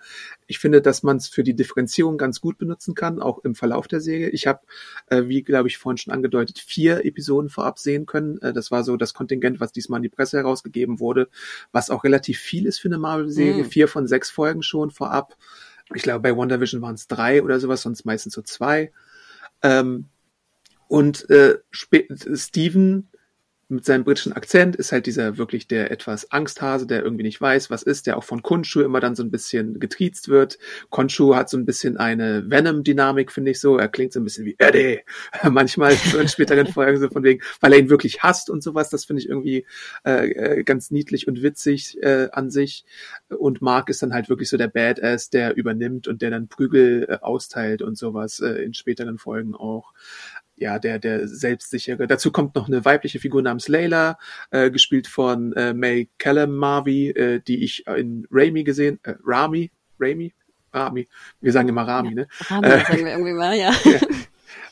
[0.49, 3.87] ich finde, dass man es für die Differenzierung ganz gut benutzen kann, auch im Verlauf
[3.87, 4.31] der Serie.
[4.31, 4.59] Ich habe,
[5.07, 8.43] äh, wie glaube ich vorhin schon angedeutet, vier Episoden vorab sehen können.
[8.43, 11.29] Äh, das war so das Kontingent, was diesmal an die Presse herausgegeben wurde,
[11.73, 13.65] was auch relativ viel ist für eine Marvel-Serie.
[13.65, 13.69] Mhm.
[13.69, 15.37] Vier von sechs Folgen schon vorab.
[15.95, 18.93] Ich glaube, bei WandaVision waren es drei oder sowas, sonst meistens so zwei.
[19.63, 20.07] Ähm,
[20.89, 23.09] und äh, Steven
[23.71, 27.69] mit seinem britischen Akzent ist halt dieser wirklich der etwas Angsthase, der irgendwie nicht weiß,
[27.69, 30.59] was ist, der auch von Konshu immer dann so ein bisschen getriezt wird.
[30.89, 33.77] Konshu hat so ein bisschen eine Venom-Dynamik, finde ich so.
[33.77, 35.01] Er klingt so ein bisschen wie Eddie.
[35.51, 38.89] Manchmal in späteren Folgen so von wegen, weil er ihn wirklich hasst und sowas.
[38.89, 39.67] Das finde ich irgendwie
[40.07, 42.87] äh, äh, ganz niedlich und witzig äh, an sich.
[43.29, 47.07] Und Mark ist dann halt wirklich so der Badass, der übernimmt und der dann Prügel
[47.07, 49.93] äh, austeilt und sowas äh, in späteren Folgen auch
[50.59, 52.07] ja, der, der selbstsichere.
[52.07, 54.19] Dazu kommt noch eine weibliche Figur namens Layla,
[54.51, 59.71] äh, gespielt von äh, May Callum Marvey, äh, die ich in Rami gesehen, äh, Rami,
[59.99, 60.33] Rami,
[60.73, 61.09] Rami,
[61.41, 62.29] wir sagen immer Rami, ja, ne?
[62.49, 63.73] Rami äh, sagen wir irgendwie mal, ja.
[63.85, 63.99] ja.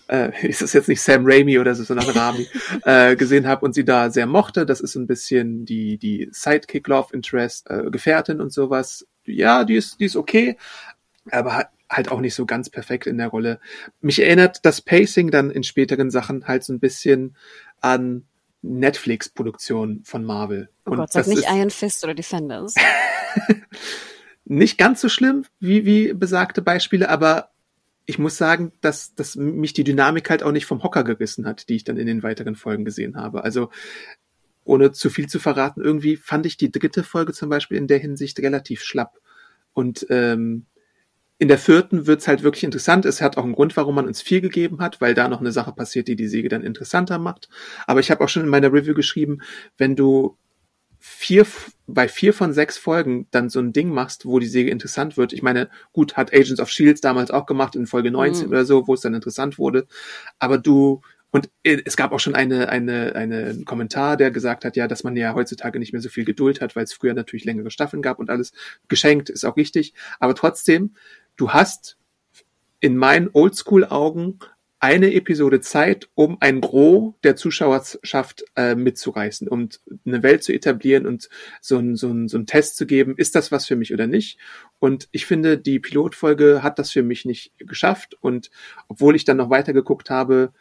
[0.09, 2.46] Äh, ist das jetzt nicht Sam Raimi oder so, sondern Rami,
[2.85, 4.64] äh, gesehen habe und sie da sehr mochte.
[4.64, 9.07] Das ist ein bisschen die, die Sidekick Love Interest, äh, Gefährtin und sowas.
[9.25, 10.57] Ja, die ist, die ist okay,
[11.31, 13.61] aber hat halt auch nicht so ganz perfekt in der Rolle.
[14.01, 17.37] Mich erinnert das Pacing dann in späteren Sachen halt so ein bisschen
[17.81, 18.25] an
[18.62, 20.68] Netflix-Produktionen von Marvel.
[20.85, 22.75] Oh Und Gott, sag nicht Iron Fist oder Defenders.
[24.44, 27.51] nicht ganz so schlimm wie, wie besagte Beispiele, aber
[28.07, 31.68] ich muss sagen, dass, dass mich die Dynamik halt auch nicht vom Hocker gerissen hat,
[31.68, 33.42] die ich dann in den weiteren Folgen gesehen habe.
[33.42, 33.70] Also
[34.64, 37.99] ohne zu viel zu verraten, irgendwie fand ich die dritte Folge zum Beispiel in der
[37.99, 39.18] Hinsicht relativ schlapp.
[39.72, 40.66] Und ähm,
[41.38, 43.05] in der vierten wird's halt wirklich interessant.
[43.05, 45.53] Es hat auch einen Grund, warum man uns vier gegeben hat, weil da noch eine
[45.53, 47.49] Sache passiert, die die Säge dann interessanter macht.
[47.87, 49.42] Aber ich habe auch schon in meiner Review geschrieben,
[49.77, 50.38] wenn du
[50.99, 51.46] vier,
[51.87, 55.33] bei vier von sechs Folgen dann so ein Ding machst, wo die Säge interessant wird.
[55.33, 58.53] Ich meine, gut, hat Agents of Shields damals auch gemacht in Folge 19 mhm.
[58.53, 59.87] oder so, wo es dann interessant wurde.
[60.38, 64.88] Aber du, und es gab auch schon eine, eine, eine Kommentar, der gesagt hat, ja,
[64.88, 67.70] dass man ja heutzutage nicht mehr so viel Geduld hat, weil es früher natürlich längere
[67.70, 68.53] Staffeln gab und alles
[68.88, 69.92] geschenkt, ist auch richtig.
[70.18, 70.94] Aber trotzdem,
[71.37, 71.96] du hast
[72.81, 74.38] in meinen Oldschool-Augen
[74.79, 79.70] eine Episode Zeit, um ein Gros der Zuschauerschaft äh, mitzureißen, um
[80.05, 81.31] eine Welt zu etablieren und
[81.62, 84.07] so ein, so, ein, so ein Test zu geben, ist das was für mich oder
[84.07, 84.38] nicht?
[84.79, 88.16] Und ich finde, die Pilotfolge hat das für mich nicht geschafft.
[88.20, 88.51] Und
[88.88, 90.53] obwohl ich dann noch weiter geguckt habe,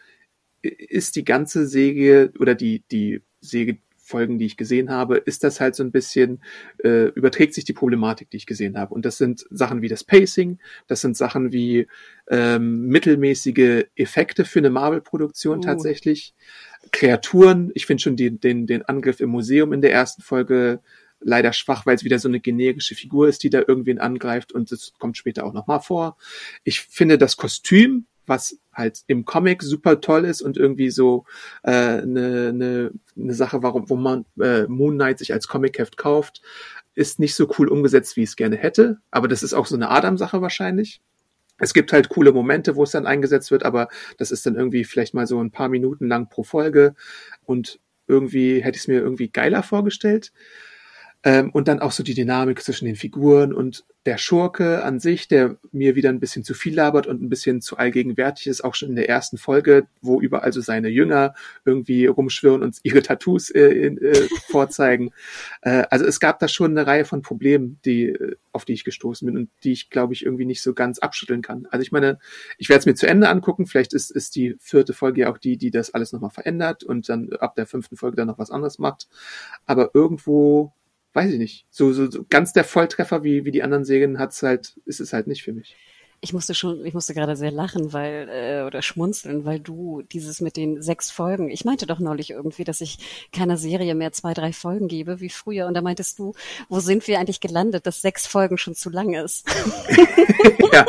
[0.62, 5.60] ist die ganze Säge oder die, die Säge Folgen, die ich gesehen habe, ist das
[5.60, 6.42] halt so ein bisschen,
[6.84, 8.94] äh, überträgt sich die Problematik, die ich gesehen habe.
[8.94, 11.88] Und das sind Sachen wie das Pacing, das sind Sachen wie
[12.30, 15.62] ähm, mittelmäßige Effekte für eine Marvel-Produktion uh.
[15.62, 16.36] tatsächlich.
[16.92, 20.82] Kreaturen, ich finde schon die, den, den Angriff im Museum in der ersten Folge
[21.20, 24.72] leider schwach, weil es wieder so eine generische Figur ist, die da irgendwen angreift und
[24.72, 26.18] das kommt später auch nochmal vor.
[26.64, 31.26] Ich finde das Kostüm was halt im Comic super toll ist und irgendwie so
[31.64, 35.98] eine äh, ne, ne, ne Sache, warum, wo man äh, Moon Knight sich als Comic-Heft
[35.98, 36.42] kauft,
[36.94, 39.00] ist nicht so cool umgesetzt, wie ich es gerne hätte.
[39.12, 41.02] Aber das ist auch so eine Adam-Sache wahrscheinlich.
[41.58, 44.84] Es gibt halt coole Momente, wo es dann eingesetzt wird, aber das ist dann irgendwie
[44.84, 46.96] vielleicht mal so ein paar Minuten lang pro Folge
[47.46, 50.32] und irgendwie hätte ich es mir irgendwie geiler vorgestellt.
[51.26, 55.28] Ähm, und dann auch so die Dynamik zwischen den Figuren und der Schurke an sich,
[55.28, 58.76] der mir wieder ein bisschen zu viel labert und ein bisschen zu allgegenwärtig ist, auch
[58.76, 61.34] schon in der ersten Folge, wo überall so seine Jünger
[61.66, 65.10] irgendwie rumschwirren und ihre Tattoos äh, äh, vorzeigen.
[65.62, 68.84] Äh, also es gab da schon eine Reihe von Problemen, die, äh, auf die ich
[68.84, 71.68] gestoßen bin und die ich, glaube ich, irgendwie nicht so ganz abschütteln kann.
[71.72, 72.20] Also ich meine,
[72.60, 73.66] ich werde es mir zu Ende angucken.
[73.66, 77.10] Vielleicht ist, ist die vierte Folge ja auch die, die das alles nochmal verändert und
[77.10, 79.08] dann ab der fünften Folge dann noch was anderes macht.
[79.66, 80.74] Aber irgendwo
[81.16, 84.44] weiß ich nicht, so, so, so ganz der Volltreffer wie, wie die anderen Serien hat's
[84.44, 85.76] halt, ist es halt nicht für mich.
[86.22, 90.42] Ich musste schon, ich musste gerade sehr lachen, weil äh, oder schmunzeln, weil du dieses
[90.42, 91.50] mit den sechs Folgen.
[91.50, 92.98] Ich meinte doch neulich irgendwie, dass ich
[93.32, 95.68] keiner Serie mehr zwei, drei Folgen gebe wie früher.
[95.68, 96.34] Und da meintest du,
[96.68, 99.48] wo sind wir eigentlich gelandet, dass sechs Folgen schon zu lang ist?
[100.74, 100.86] ja.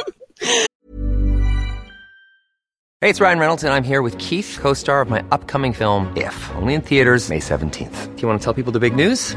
[3.02, 6.50] Hey, it's Ryan Reynolds, and I'm here with Keith, co-star of my upcoming film If,
[6.56, 8.16] only in theaters May 17th.
[8.16, 9.36] Do you want to tell people the big news?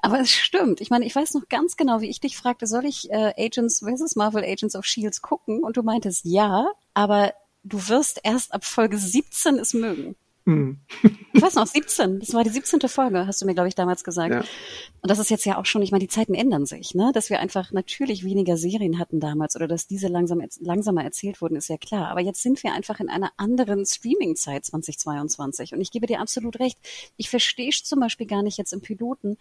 [0.00, 0.80] Aber es stimmt.
[0.80, 3.80] Ich meine, ich weiß noch ganz genau, wie ich dich fragte, soll ich äh, Agents
[3.80, 5.62] versus Marvel Agents of Shields gucken?
[5.62, 10.16] Und du meintest ja, aber du wirst erst ab Folge 17 es mögen.
[10.46, 10.78] Hm.
[11.32, 12.20] ich weiß noch, 17.
[12.20, 12.80] Das war die 17.
[12.88, 14.32] Folge, hast du mir, glaube ich, damals gesagt.
[14.32, 14.40] Ja.
[14.40, 17.10] Und das ist jetzt ja auch schon, ich meine, die Zeiten ändern sich, ne?
[17.12, 21.56] Dass wir einfach natürlich weniger Serien hatten damals oder dass diese langsam, langsamer erzählt wurden,
[21.56, 22.08] ist ja klar.
[22.08, 25.74] Aber jetzt sind wir einfach in einer anderen Streaming-Zeit 2022.
[25.74, 26.78] Und ich gebe dir absolut recht.
[27.16, 29.36] Ich verstehe zum Beispiel gar nicht jetzt im Piloten,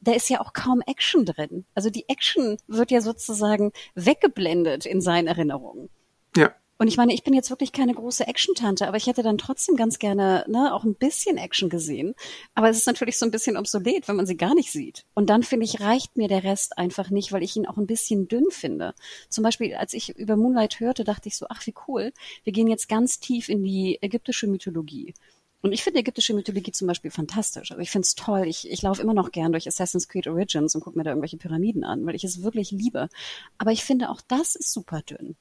[0.00, 1.64] da ist ja auch kaum Action drin.
[1.74, 5.90] Also die Action wird ja sozusagen weggeblendet in seinen Erinnerungen.
[6.36, 6.54] Ja.
[6.80, 9.76] Und ich meine, ich bin jetzt wirklich keine große Action-Tante, aber ich hätte dann trotzdem
[9.76, 12.14] ganz gerne ne, auch ein bisschen Action gesehen.
[12.54, 15.04] Aber es ist natürlich so ein bisschen obsolet, wenn man sie gar nicht sieht.
[15.12, 17.86] Und dann finde ich, reicht mir der Rest einfach nicht, weil ich ihn auch ein
[17.86, 18.94] bisschen dünn finde.
[19.28, 22.14] Zum Beispiel, als ich über Moonlight hörte, dachte ich so, ach wie cool,
[22.44, 25.12] wir gehen jetzt ganz tief in die ägyptische Mythologie.
[25.60, 27.72] Und ich finde ägyptische Mythologie zum Beispiel fantastisch.
[27.72, 28.46] Also ich finde es toll.
[28.46, 31.36] Ich, ich laufe immer noch gern durch Assassin's Creed Origins und gucke mir da irgendwelche
[31.36, 33.10] Pyramiden an, weil ich es wirklich liebe.
[33.58, 35.36] Aber ich finde auch das ist super dünn.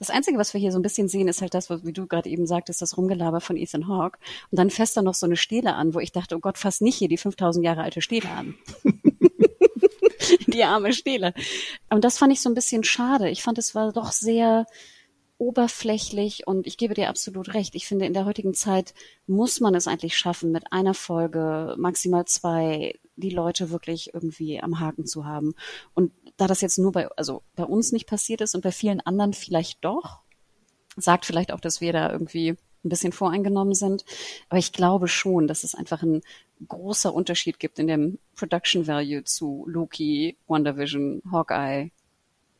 [0.00, 2.06] Das Einzige, was wir hier so ein bisschen sehen, ist halt das, was, wie du
[2.06, 4.18] gerade eben sagtest, das Rumgelaber von Ethan Hawke.
[4.50, 6.80] Und dann fässt er noch so eine Stele an, wo ich dachte, oh Gott, fass
[6.80, 8.54] nicht hier die 5000 Jahre alte Stele an.
[10.46, 11.34] die arme Stele.
[11.90, 13.28] Und das fand ich so ein bisschen schade.
[13.28, 14.64] Ich fand, es war doch sehr,
[15.40, 17.74] oberflächlich und ich gebe dir absolut recht.
[17.74, 18.92] Ich finde, in der heutigen Zeit
[19.26, 24.80] muss man es eigentlich schaffen, mit einer Folge, maximal zwei, die Leute wirklich irgendwie am
[24.80, 25.54] Haken zu haben.
[25.94, 29.00] Und da das jetzt nur bei, also bei uns nicht passiert ist und bei vielen
[29.00, 30.20] anderen vielleicht doch,
[30.96, 34.04] sagt vielleicht auch, dass wir da irgendwie ein bisschen voreingenommen sind.
[34.48, 36.22] Aber ich glaube schon, dass es einfach ein
[36.66, 41.90] großer Unterschied gibt in dem Production Value zu Loki, WandaVision, Hawkeye,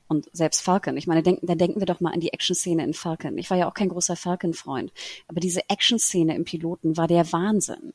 [0.08, 2.94] Und selbst Falcon, ich meine, denken, da denken wir doch mal an die Action-Szene in
[2.94, 3.38] Falcon.
[3.38, 4.92] Ich war ja auch kein großer Falcon-Freund,
[5.28, 7.92] aber diese Action-Szene im Piloten war der Wahnsinn.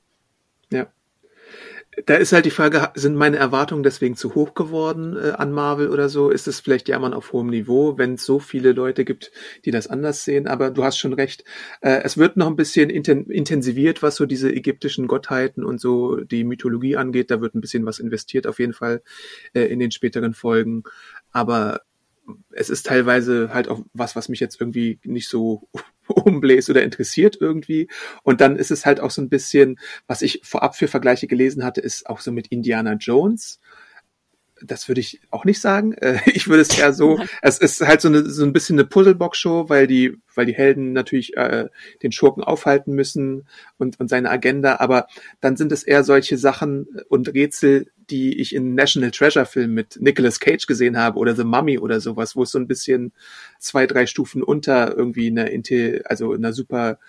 [0.71, 0.87] Ja
[2.05, 5.89] da ist halt die Frage, sind meine Erwartungen deswegen zu hoch geworden äh, an Marvel
[5.89, 6.29] oder so?
[6.29, 9.31] Ist es vielleicht Jammern auf hohem Niveau, wenn es so viele Leute gibt,
[9.65, 10.47] die das anders sehen?
[10.47, 11.43] Aber du hast schon recht.
[11.81, 16.17] Äh, es wird noch ein bisschen inten intensiviert, was so diese ägyptischen Gottheiten und so
[16.17, 17.31] die Mythologie angeht.
[17.31, 19.01] Da wird ein bisschen was investiert, auf jeden Fall
[19.53, 20.83] äh, in den späteren Folgen.
[21.31, 21.81] Aber
[22.51, 25.67] es ist teilweise halt auch was, was mich jetzt irgendwie nicht so
[26.07, 27.87] umbläst oder interessiert irgendwie.
[28.23, 31.63] Und dann ist es halt auch so ein bisschen, was ich vorab für Vergleiche gelesen
[31.63, 33.59] hatte, ist auch so mit Indiana Jones
[34.61, 35.93] das würde ich auch nicht sagen.
[35.93, 38.87] Äh, ich würde es eher so, es ist halt so, eine, so ein bisschen eine
[38.87, 41.67] Puzzlebox-Show, weil die, weil die Helden natürlich äh,
[42.03, 45.07] den Schurken aufhalten müssen und, und seine Agenda, aber
[45.41, 49.97] dann sind es eher solche Sachen und Rätsel, die ich in National Treasure Film mit
[49.99, 53.13] Nicolas Cage gesehen habe oder The Mummy oder sowas, wo es so ein bisschen
[53.59, 55.49] zwei, drei Stufen unter irgendwie einer,
[56.05, 56.99] also einer super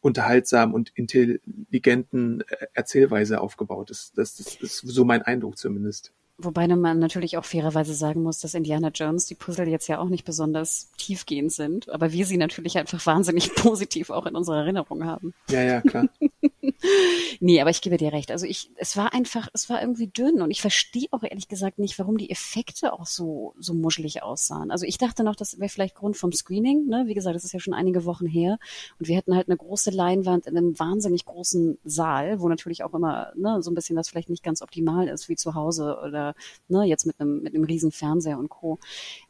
[0.00, 4.16] unterhaltsamen und intelligenten äh, Erzählweise aufgebaut ist.
[4.16, 6.12] Das, das ist so mein Eindruck zumindest.
[6.38, 10.10] Wobei man natürlich auch fairerweise sagen muss, dass Indiana Jones die Puzzle jetzt ja auch
[10.10, 15.04] nicht besonders tiefgehend sind, aber wir sie natürlich einfach wahnsinnig positiv auch in unserer Erinnerung
[15.04, 15.32] haben.
[15.48, 16.08] Ja, ja, klar.
[17.40, 18.30] nee, aber ich gebe dir recht.
[18.30, 21.78] Also ich, es war einfach, es war irgendwie dünn und ich verstehe auch ehrlich gesagt
[21.78, 24.70] nicht, warum die Effekte auch so, so muschelig aussahen.
[24.70, 27.04] Also ich dachte noch, das wäre vielleicht Grund vom Screening, ne?
[27.06, 28.58] Wie gesagt, das ist ja schon einige Wochen her
[28.98, 32.92] und wir hätten halt eine große Leinwand in einem wahnsinnig großen Saal, wo natürlich auch
[32.92, 36.25] immer, ne, so ein bisschen das vielleicht nicht ganz optimal ist wie zu Hause oder
[36.68, 38.78] ne, jetzt mit einem, mit einem riesen Fernseher und Co.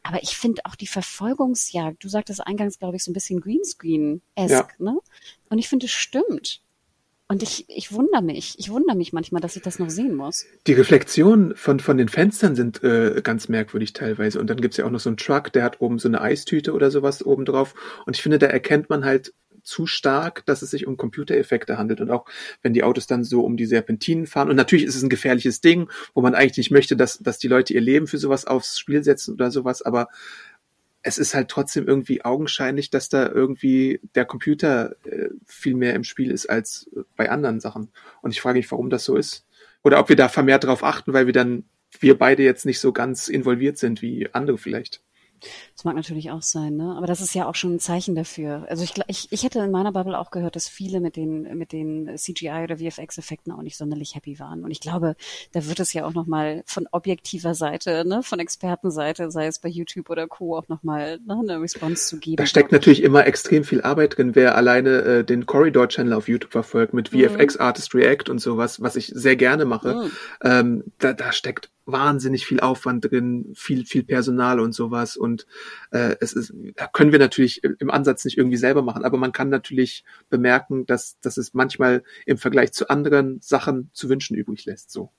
[0.03, 4.51] Aber ich finde auch die Verfolgungsjagd, du sagtest eingangs, glaube ich, so ein bisschen Greenscreen-esque,
[4.51, 4.69] ja.
[4.79, 4.99] ne?
[5.49, 6.63] Und ich finde, es stimmt.
[7.29, 10.47] Und ich, ich wundere mich, ich wundere mich manchmal, dass ich das noch sehen muss.
[10.69, 14.39] Die Reflexionen von, von den Fenstern sind äh, ganz merkwürdig teilweise.
[14.39, 16.73] Und dann gibt's ja auch noch so einen Truck, der hat oben so eine Eistüte
[16.73, 17.75] oder sowas oben drauf.
[18.07, 19.35] Und ich finde, da erkennt man halt
[19.67, 22.01] zu stark, dass es sich um Computereffekte handelt.
[22.01, 22.27] Und auch
[22.63, 24.49] wenn die Autos dann so um die Serpentinen fahren.
[24.49, 27.49] Und natürlich ist es ein gefährliches Ding, wo man eigentlich nicht möchte, dass, dass die
[27.49, 29.83] Leute ihr Leben für sowas aufs Spiel setzen oder sowas.
[29.83, 30.09] Aber
[31.03, 36.05] es ist halt trotzdem irgendwie augenscheinlich, dass da irgendwie der Computer äh, viel mehr im
[36.05, 37.91] Spiel ist als bei anderen Sachen.
[38.23, 39.47] Und ich frage mich, warum das so ist.
[39.83, 41.65] Oder ob wir da vermehrt darauf achten, weil wir dann,
[42.01, 45.03] wir beide jetzt nicht so ganz involviert sind wie andere vielleicht.
[45.75, 46.95] Das mag natürlich auch sein, ne?
[46.97, 48.67] Aber das ist ja auch schon ein Zeichen dafür.
[48.69, 51.73] Also ich, ich, ich hätte in meiner Bubble auch gehört, dass viele mit den, mit
[51.73, 54.65] den CGI oder VFX-Effekten auch nicht sonderlich happy waren.
[54.65, 55.17] Und ich glaube,
[55.53, 59.69] da wird es ja auch nochmal von objektiver Seite, ne, von Expertenseite, sei es bei
[59.69, 60.57] YouTube oder Co.
[60.57, 62.37] auch nochmal ne, eine Response zu geben.
[62.37, 66.53] Da steckt natürlich immer extrem viel Arbeit drin, wer alleine äh, den Corridor-Channel auf YouTube
[66.53, 67.61] verfolgt mit VFX mhm.
[67.61, 69.95] Artist React und sowas, was ich sehr gerne mache.
[69.95, 70.11] Mhm.
[70.43, 75.17] Ähm, da, da steckt wahnsinnig viel Aufwand drin, viel, viel Personal und sowas.
[75.17, 75.47] Und
[75.93, 76.53] äh, es ist,
[76.93, 81.19] können wir natürlich im Ansatz nicht irgendwie selber machen, aber man kann natürlich bemerken, dass,
[81.21, 84.91] dass es manchmal im Vergleich zu anderen Sachen zu wünschen übrig lässt.
[84.91, 85.13] So.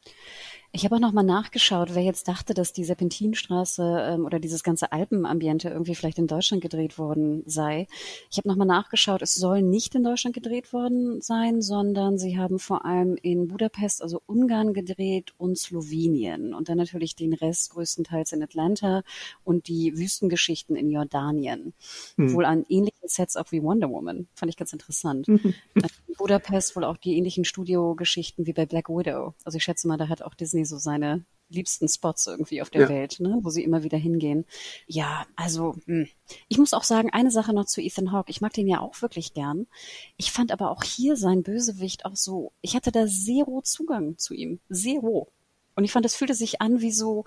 [0.73, 4.63] Ich habe auch noch mal nachgeschaut, wer jetzt dachte, dass die Serpentinstraße ähm, oder dieses
[4.63, 7.87] ganze Alpenambiente irgendwie vielleicht in Deutschland gedreht worden sei.
[8.29, 12.37] Ich habe noch mal nachgeschaut, es soll nicht in Deutschland gedreht worden sein, sondern sie
[12.37, 17.71] haben vor allem in Budapest, also Ungarn gedreht und Slowenien und dann natürlich den Rest
[17.71, 19.03] größtenteils in Atlanta
[19.45, 21.73] und die Wüstengeschichten in Jordanien.
[22.17, 22.33] Hm.
[22.33, 24.27] Wohl an ähnlichen Sets auch wie Wonder Woman.
[24.35, 25.27] Fand ich ganz interessant.
[25.27, 25.53] Mhm.
[26.07, 29.33] In Budapest wohl auch die ähnlichen Studiogeschichten wie bei Black Widow.
[29.43, 32.69] Also ich schätze mal, da hat auch Disney Disney so seine liebsten Spots irgendwie auf
[32.69, 32.89] der ja.
[32.89, 34.45] Welt, ne, wo sie immer wieder hingehen.
[34.85, 36.03] Ja, also mh.
[36.03, 36.07] Hm.
[36.49, 38.31] ich muss auch sagen, eine Sache noch zu Ethan Hawke.
[38.31, 39.67] Ich mag den ja auch wirklich gern.
[40.17, 44.33] Ich fand aber auch hier sein Bösewicht auch so, ich hatte da zero Zugang zu
[44.33, 44.59] ihm.
[44.69, 45.31] Zero.
[45.75, 47.23] Und ich fand, es fühlte sich an wie so,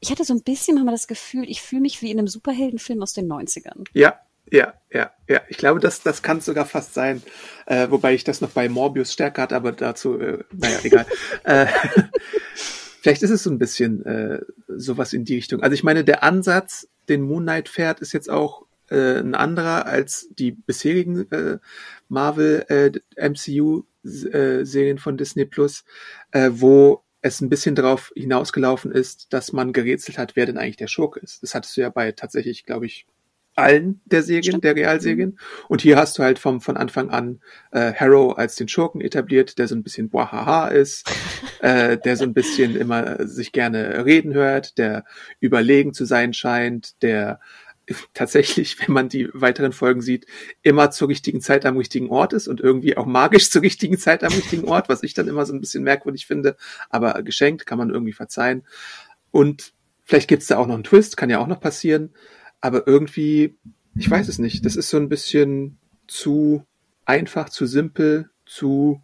[0.00, 3.02] ich hatte so ein bisschen manchmal das Gefühl, ich fühle mich wie in einem Superheldenfilm
[3.02, 3.86] aus den 90ern.
[3.94, 4.20] Ja,
[4.50, 5.40] ja, ja, ja.
[5.48, 7.22] Ich glaube, das, das kann sogar fast sein.
[7.66, 11.06] Äh, wobei ich das noch bei Morbius stärker hatte, aber dazu, äh, naja, egal.
[11.44, 11.66] äh,
[12.54, 15.62] vielleicht ist es so ein bisschen äh, sowas in die Richtung.
[15.62, 19.86] Also ich meine, der Ansatz, den Moon Knight fährt, ist jetzt auch äh, ein anderer
[19.86, 21.58] als die bisherigen äh,
[22.08, 25.84] Marvel äh, MCU äh, Serien von Disney Plus,
[26.30, 30.76] äh, wo es ein bisschen darauf hinausgelaufen ist, dass man gerätselt hat, wer denn eigentlich
[30.76, 31.42] der Schurke ist.
[31.42, 33.06] Das hattest du ja bei tatsächlich, glaube ich,
[33.56, 35.30] allen der Serien, der Realserien.
[35.30, 35.36] Mhm.
[35.68, 37.40] Und hier hast du halt vom, von Anfang an
[37.72, 41.10] äh, Harrow als den Schurken etabliert, der so ein bisschen boahaha ist,
[41.60, 45.04] äh, der so ein bisschen immer sich gerne reden hört, der
[45.40, 47.40] überlegen zu sein scheint, der
[48.14, 50.26] tatsächlich, wenn man die weiteren Folgen sieht,
[50.62, 54.24] immer zur richtigen Zeit am richtigen Ort ist und irgendwie auch magisch zur richtigen Zeit
[54.24, 56.56] am richtigen Ort, was ich dann immer so ein bisschen merkwürdig finde,
[56.90, 58.64] aber geschenkt kann man irgendwie verzeihen.
[59.30, 59.72] Und
[60.06, 62.14] Vielleicht gibt's da auch noch einen Twist, kann ja auch noch passieren.
[62.66, 63.56] Aber irgendwie,
[63.94, 64.66] ich weiß es nicht.
[64.66, 66.66] Das ist so ein bisschen zu
[67.04, 69.00] einfach, zu simpel, zu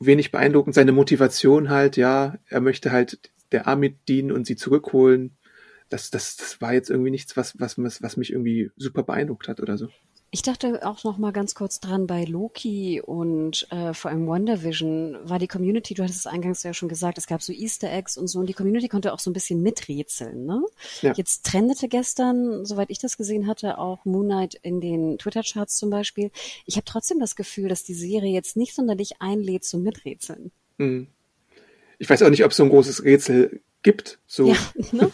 [0.00, 0.74] wenig beeindruckend.
[0.74, 3.20] Seine Motivation halt, ja, er möchte halt
[3.52, 5.36] der Armee dienen und sie zurückholen.
[5.88, 9.60] Das, das, das war jetzt irgendwie nichts, was, was, was mich irgendwie super beeindruckt hat
[9.60, 9.88] oder so.
[10.32, 15.16] Ich dachte auch noch mal ganz kurz dran bei Loki und äh, vor allem WandaVision
[15.22, 18.18] war die Community, du hattest es eingangs ja schon gesagt, es gab so Easter Eggs
[18.18, 20.44] und so und die Community konnte auch so ein bisschen miträtseln.
[20.44, 20.62] Ne?
[21.00, 21.12] Ja.
[21.16, 25.90] Jetzt trendete gestern, soweit ich das gesehen hatte, auch Moon Knight in den Twitter-Charts zum
[25.90, 26.30] Beispiel.
[26.66, 30.50] Ich habe trotzdem das Gefühl, dass die Serie jetzt nicht sonderlich einlädt zum Miträtseln.
[30.78, 31.06] Mhm.
[31.98, 34.18] Ich weiß auch nicht, ob es so ein großes Rätsel gibt.
[34.26, 34.48] So.
[34.48, 34.56] Ja,
[34.92, 35.12] ne?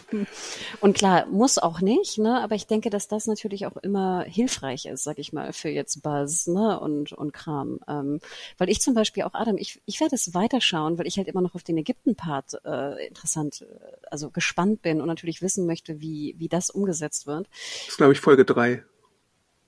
[0.81, 2.41] Und klar, muss auch nicht, ne?
[2.41, 6.01] aber ich denke, dass das natürlich auch immer hilfreich ist, sag ich mal, für jetzt
[6.01, 6.79] Buzz ne?
[6.79, 7.79] und, und Kram.
[7.87, 8.19] Ähm,
[8.57, 11.41] weil ich zum Beispiel auch, Adam, ich, ich werde es weiterschauen, weil ich halt immer
[11.41, 16.33] noch auf den Ägypten-Part äh, interessant, äh, also gespannt bin und natürlich wissen möchte, wie,
[16.39, 17.47] wie das umgesetzt wird.
[17.51, 18.83] Das ist, glaube ich, Folge drei.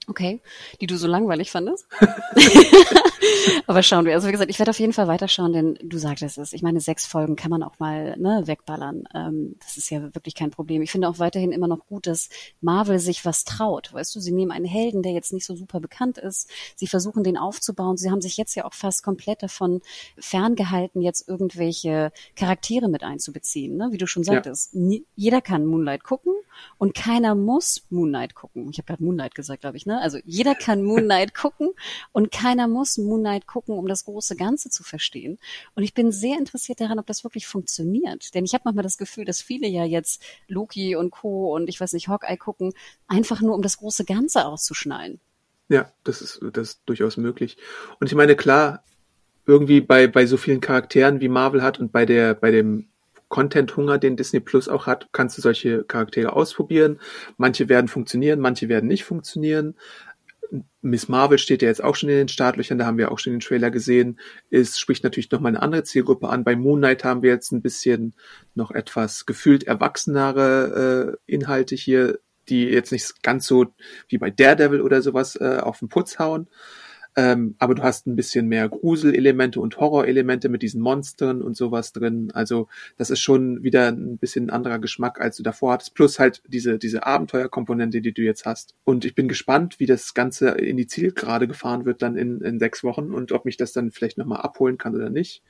[0.08, 0.42] Okay,
[0.82, 1.88] die du so langweilig fandest?
[3.68, 4.14] Aber schauen wir.
[4.14, 6.54] Also wie gesagt, ich werde auf jeden Fall weiterschauen, denn du sagtest es.
[6.54, 9.04] Ich meine, sechs Folgen kann man auch mal ne, wegballern.
[9.14, 10.82] Ähm, das ist ja wirklich kein Problem.
[10.82, 12.30] Ich finde auch weiterhin immer noch gut, dass
[12.62, 13.94] Marvel sich was traut.
[13.94, 16.50] Weißt du, sie nehmen einen Helden, der jetzt nicht so super bekannt ist.
[16.76, 17.98] Sie versuchen den aufzubauen.
[17.98, 19.82] Sie haben sich jetzt ja auch fast komplett davon
[20.18, 23.78] ferngehalten, jetzt irgendwelche Charaktere mit einzubeziehen.
[23.78, 23.90] Ne?
[23.92, 24.80] Wie du schon sagtest, ja.
[24.80, 26.34] nie, jeder kann Moonlight gucken
[26.78, 28.70] und keiner muss Moonlight gucken.
[28.72, 29.86] Ich habe gerade Moonlight gesagt, glaube ich.
[29.86, 30.00] Ne?
[30.02, 31.72] Also jeder kann Moonlight gucken
[32.12, 35.38] und keiner muss Moonlight Knight gucken, um das große Ganze zu verstehen.
[35.74, 38.34] Und ich bin sehr interessiert daran, ob das wirklich funktioniert.
[38.34, 41.54] Denn ich habe manchmal das Gefühl, dass viele ja jetzt Loki und Co.
[41.56, 42.74] und ich weiß nicht, Hawkeye gucken,
[43.08, 45.20] einfach nur um das große Ganze auszuschneiden.
[45.68, 47.58] Ja, das ist, das ist durchaus möglich.
[48.00, 48.84] Und ich meine, klar,
[49.48, 52.90] irgendwie bei, bei so vielen Charakteren wie Marvel hat und bei der, bei dem
[53.36, 57.02] Content-Hunger, den Disney Plus auch hat, kannst du solche Charaktere ausprobieren.
[57.36, 59.76] Manche werden funktionieren, manche werden nicht funktionieren.
[60.82, 63.34] Miss Marvel steht ja jetzt auch schon in den Startlöchern, da haben wir auch schon
[63.34, 64.22] den Trailer gesehen.
[64.52, 66.46] Es spricht natürlich nochmal eine andere Zielgruppe an.
[66.46, 68.14] Bei Moon Knight haben wir jetzt ein bisschen
[68.54, 73.66] noch etwas gefühlt erwachsenere äh, Inhalte hier, die jetzt nicht ganz so
[74.08, 76.48] wie bei Daredevil oder sowas äh, auf den Putz hauen.
[77.18, 81.94] Ähm, aber du hast ein bisschen mehr Gruselelemente und Horrorelemente mit diesen Monstern und sowas
[81.94, 82.30] drin.
[82.34, 85.96] Also das ist schon wieder ein bisschen anderer Geschmack, als du davor hattest.
[85.96, 88.76] Plus halt diese, diese Abenteuerkomponente, die du jetzt hast.
[88.84, 92.60] Und ich bin gespannt, wie das Ganze in die Zielgerade gefahren wird dann in, in
[92.60, 95.42] sechs Wochen und ob mich das dann vielleicht nochmal abholen kann oder nicht.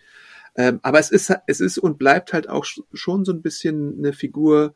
[0.56, 4.14] Ähm, aber es ist, es ist und bleibt halt auch schon so ein bisschen eine
[4.14, 4.76] Figur,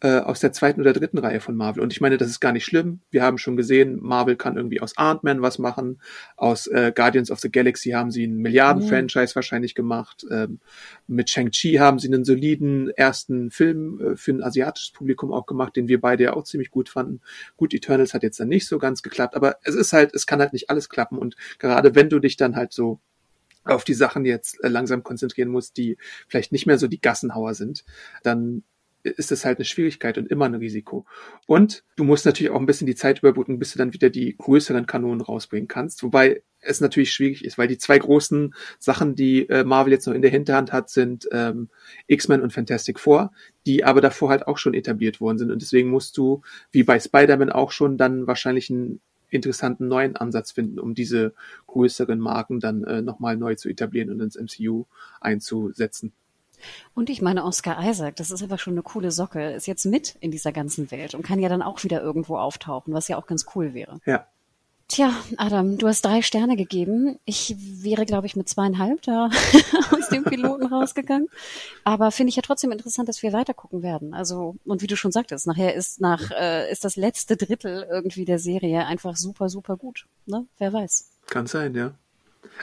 [0.00, 1.82] äh, aus der zweiten oder dritten Reihe von Marvel.
[1.82, 3.00] Und ich meine, das ist gar nicht schlimm.
[3.10, 6.00] Wir haben schon gesehen, Marvel kann irgendwie aus Ant-Man was machen.
[6.36, 9.34] Aus äh, Guardians of the Galaxy haben sie einen Milliarden-Franchise mhm.
[9.34, 10.24] wahrscheinlich gemacht.
[10.30, 10.60] Ähm,
[11.08, 15.74] mit Shang-Chi haben sie einen soliden ersten Film äh, für ein asiatisches Publikum auch gemacht,
[15.74, 17.20] den wir beide ja auch ziemlich gut fanden.
[17.56, 20.40] Gut, Eternals hat jetzt dann nicht so ganz geklappt, aber es ist halt, es kann
[20.40, 21.18] halt nicht alles klappen.
[21.18, 23.00] Und gerade wenn du dich dann halt so
[23.64, 27.54] auf die Sachen jetzt äh, langsam konzentrieren musst, die vielleicht nicht mehr so die Gassenhauer
[27.54, 27.84] sind,
[28.22, 28.62] dann
[29.02, 31.06] ist das halt eine Schwierigkeit und immer ein Risiko.
[31.46, 34.36] Und du musst natürlich auch ein bisschen die Zeit überbrücken, bis du dann wieder die
[34.36, 36.02] größeren Kanonen rausbringen kannst.
[36.02, 40.14] Wobei es natürlich schwierig ist, weil die zwei großen Sachen, die äh, Marvel jetzt noch
[40.14, 41.68] in der Hinterhand hat, sind ähm,
[42.08, 43.32] X-Men und Fantastic Four,
[43.66, 45.52] die aber davor halt auch schon etabliert worden sind.
[45.52, 50.52] Und deswegen musst du, wie bei Spider-Man auch schon, dann wahrscheinlich einen interessanten neuen Ansatz
[50.52, 51.34] finden, um diese
[51.66, 54.86] größeren Marken dann äh, nochmal neu zu etablieren und ins MCU
[55.20, 56.12] einzusetzen.
[56.94, 60.16] Und ich meine, Oscar Isaac, das ist aber schon eine coole Socke, ist jetzt mit
[60.20, 63.26] in dieser ganzen Welt und kann ja dann auch wieder irgendwo auftauchen, was ja auch
[63.26, 64.00] ganz cool wäre.
[64.06, 64.26] Ja.
[64.90, 67.18] Tja, Adam, du hast drei Sterne gegeben.
[67.26, 69.28] Ich wäre, glaube ich, mit zweieinhalb da
[69.90, 71.28] aus dem Piloten rausgegangen.
[71.84, 74.14] Aber finde ich ja trotzdem interessant, dass wir weiter gucken werden.
[74.14, 78.24] Also, und wie du schon sagtest, nachher ist nach, äh, ist das letzte Drittel irgendwie
[78.24, 80.06] der Serie einfach super, super gut.
[80.24, 80.46] Ne?
[80.56, 81.10] Wer weiß.
[81.26, 81.92] Kann sein, ja.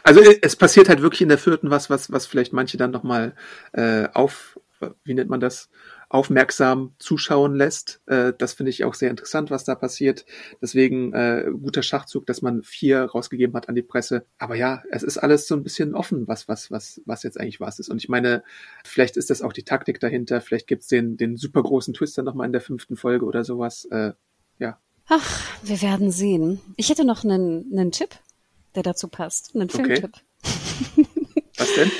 [0.03, 2.91] Also äh, es passiert halt wirklich in der vierten was, was, was vielleicht manche dann
[2.91, 3.35] nochmal
[3.73, 4.59] äh, auf,
[5.03, 5.69] wie nennt man das,
[6.09, 8.01] aufmerksam zuschauen lässt.
[8.05, 10.25] Äh, das finde ich auch sehr interessant, was da passiert.
[10.61, 14.25] Deswegen äh, guter Schachzug, dass man vier rausgegeben hat an die Presse.
[14.37, 17.59] Aber ja, es ist alles so ein bisschen offen, was, was, was, was jetzt eigentlich
[17.59, 17.89] was ist.
[17.89, 18.43] Und ich meine,
[18.83, 20.41] vielleicht ist das auch die Taktik dahinter.
[20.41, 23.85] Vielleicht gibt's den, den super großen Twister nochmal in der fünften Folge oder sowas.
[23.85, 24.13] Äh,
[24.59, 24.79] ja.
[25.07, 26.61] Ach, wir werden sehen.
[26.77, 28.09] Ich hätte noch einen, einen Tipp
[28.75, 29.55] der dazu passt.
[29.55, 30.11] Einen Filmtipp.
[30.43, 31.07] Okay.
[31.57, 31.91] Was denn?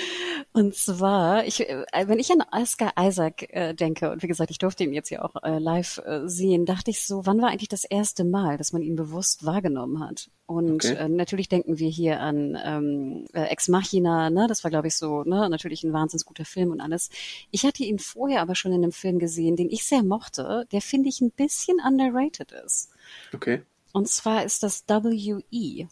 [0.56, 4.58] Und zwar, ich, äh, wenn ich an Oscar Isaac äh, denke, und wie gesagt, ich
[4.58, 7.68] durfte ihn jetzt ja auch äh, live äh, sehen, dachte ich so, wann war eigentlich
[7.68, 10.30] das erste Mal, dass man ihn bewusst wahrgenommen hat?
[10.46, 10.94] Und Okay.
[10.94, 14.46] äh, natürlich denken wir hier an ähm, äh, Ex Machina, ne?
[14.48, 17.10] Das war, glaube ich, so, ne, natürlich ein wahnsinnig guter Film und alles.
[17.52, 20.82] Ich hatte ihn vorher aber schon in einem Film gesehen, den ich sehr mochte, der
[20.82, 22.92] finde ich ein bisschen underrated ist.
[23.34, 23.64] Okay.
[23.92, 25.90] Und zwar ist das WE.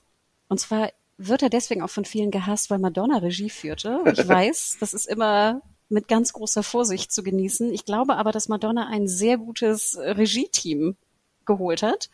[0.54, 4.02] Und zwar wird er deswegen auch von vielen gehasst, weil Madonna Regie führte.
[4.06, 7.74] Ich weiß, das ist immer mit ganz großer Vorsicht zu genießen.
[7.74, 10.96] Ich glaube aber, dass Madonna ein sehr gutes Regie-Team
[11.46, 12.10] geholt hat.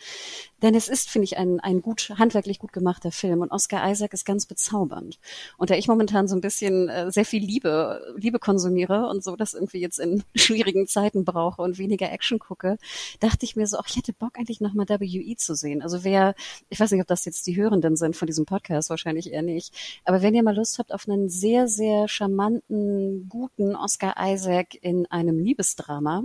[0.62, 3.42] Denn es ist, finde ich, ein, ein gut, handwerklich gut gemachter Film.
[3.42, 5.20] Und Oscar Isaac ist ganz bezaubernd.
[5.58, 9.36] Und da ich momentan so ein bisschen äh, sehr viel Liebe, Liebe konsumiere und so
[9.36, 12.78] das irgendwie jetzt in schwierigen Zeiten brauche und weniger Action gucke,
[13.20, 15.82] dachte ich mir so, ach, ich hätte Bock eigentlich nochmal WE zu sehen.
[15.82, 16.36] Also wer,
[16.70, 19.74] ich weiß nicht, ob das jetzt die Hörenden sind von diesem Podcast, wahrscheinlich eher nicht.
[20.04, 25.06] Aber wenn ihr mal Lust habt auf einen sehr, sehr charmanten, guten Oscar Isaac in
[25.08, 26.24] einem Liebesdrama,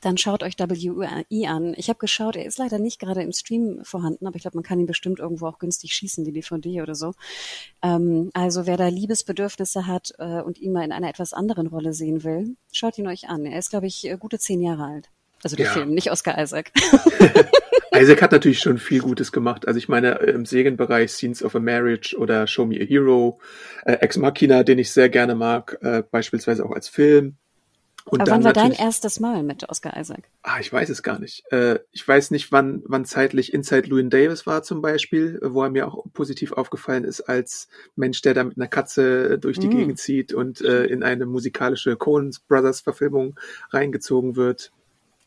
[0.00, 1.74] dann schaut euch WI an.
[1.76, 4.64] Ich habe geschaut, er ist leider nicht gerade im Stream vorhanden, aber ich glaube, man
[4.64, 7.14] kann ihn bestimmt irgendwo auch günstig schießen, die DVD oder so.
[7.82, 11.92] Ähm, also wer da Liebesbedürfnisse hat äh, und ihn mal in einer etwas anderen Rolle
[11.92, 13.44] sehen will, schaut ihn euch an.
[13.46, 15.08] Er ist, glaube ich, äh, gute zehn Jahre alt.
[15.42, 15.72] Also der Ja.
[15.72, 16.72] Film, nicht Oscar Isaac.
[17.94, 19.66] Isaac hat natürlich schon viel Gutes gemacht.
[19.66, 23.40] Also ich meine, im Serienbereich Scenes of a Marriage oder Show Me a Hero,
[23.84, 27.36] äh, Ex Machina, den ich sehr gerne mag, äh, beispielsweise auch als Film.
[28.10, 30.24] Und aber wann war dein natürlich- erstes Mal mit Oscar Isaac?
[30.42, 31.44] Ah, ich weiß es gar nicht.
[31.52, 35.70] Äh, ich weiß nicht, wann, wann zeitlich Inside Llewyn Davis war zum Beispiel, wo er
[35.70, 39.76] mir auch positiv aufgefallen ist als Mensch, der da mit einer Katze durch die Mm.
[39.76, 43.38] Gegend zieht und äh, in eine musikalische Coen Brothers Verfilmung
[43.70, 44.72] reingezogen wird.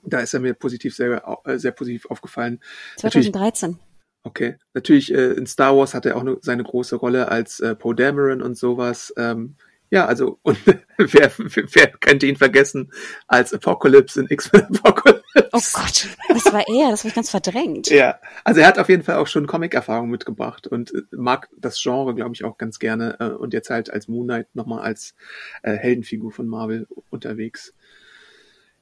[0.06, 2.60] Da ist er mir positiv sehr, äh, sehr positiv aufgefallen.
[3.02, 3.80] Natürlich, 2013.
[4.24, 4.58] okay.
[4.74, 7.96] Natürlich, äh, in Star Wars hat er auch ne, seine große Rolle als äh, Poe
[7.96, 9.14] Dameron und sowas.
[9.16, 9.56] Ähm,
[9.94, 12.92] ja, also, und wer, wer könnte ihn vergessen
[13.28, 15.24] als Apocalypse in X-Men Apocalypse?
[15.52, 17.92] Oh Gott, das war er, das habe ich ganz verdrängt.
[17.92, 21.80] Ja, also er hat auf jeden Fall auch schon Comic-Erfahrung mitgebracht und äh, mag das
[21.80, 25.14] Genre, glaube ich, auch ganz gerne äh, und jetzt halt als Moon Knight nochmal als
[25.62, 27.76] äh, Heldenfigur von Marvel unterwegs.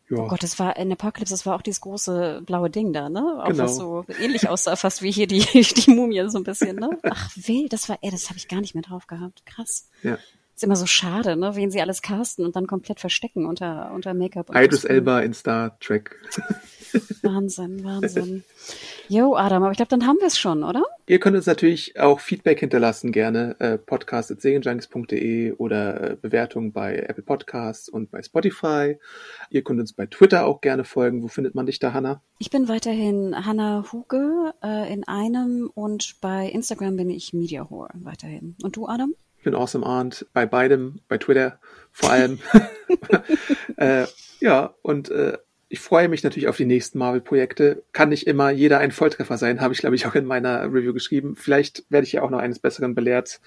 [0.10, 3.10] Ja, Oh Gott, das war in Apocalypse, das war auch dieses große blaue Ding da,
[3.10, 3.42] ne?
[3.42, 3.64] Auch Genau.
[3.66, 6.90] was so ähnlich aussah, fast wie hier die, die Mumie so ein bisschen, ne?
[7.04, 9.46] Ach, wild, das war er, das habe ich gar nicht mehr drauf gehabt.
[9.46, 9.90] Krass.
[10.04, 10.18] ja.
[10.62, 11.56] Ist immer so schade, ne?
[11.56, 14.52] Wen sie alles casten und dann komplett verstecken unter, unter Make-up.
[14.52, 14.84] und Idris.
[14.84, 16.16] Elba in Star Trek.
[17.24, 18.44] Wahnsinn, Wahnsinn.
[19.10, 20.84] Jo, Adam, aber ich glaube, dann haben wir es schon, oder?
[21.08, 27.24] Ihr könnt uns natürlich auch Feedback hinterlassen, gerne äh, podcast.serienjunkies.de oder äh, Bewertungen bei Apple
[27.24, 29.00] Podcasts und bei Spotify.
[29.50, 31.24] Ihr könnt uns bei Twitter auch gerne folgen.
[31.24, 32.22] Wo findet man dich da, Hannah?
[32.38, 37.90] Ich bin weiterhin Hanna Huge äh, in einem und bei Instagram bin ich Media Whore
[37.96, 38.56] weiterhin.
[38.62, 39.16] Und du, Adam?
[39.42, 41.58] Ich bin Awesome Arndt bei beidem, bei Twitter
[41.92, 42.38] vor allem.
[43.78, 44.06] äh,
[44.40, 47.82] ja, und äh, ich freue mich natürlich auf die nächsten Marvel-Projekte.
[47.92, 50.94] Kann nicht immer jeder ein Volltreffer sein, habe ich, glaube ich, auch in meiner Review
[50.94, 51.36] geschrieben.
[51.36, 53.42] Vielleicht werde ich ja auch noch eines Besseren belehrt.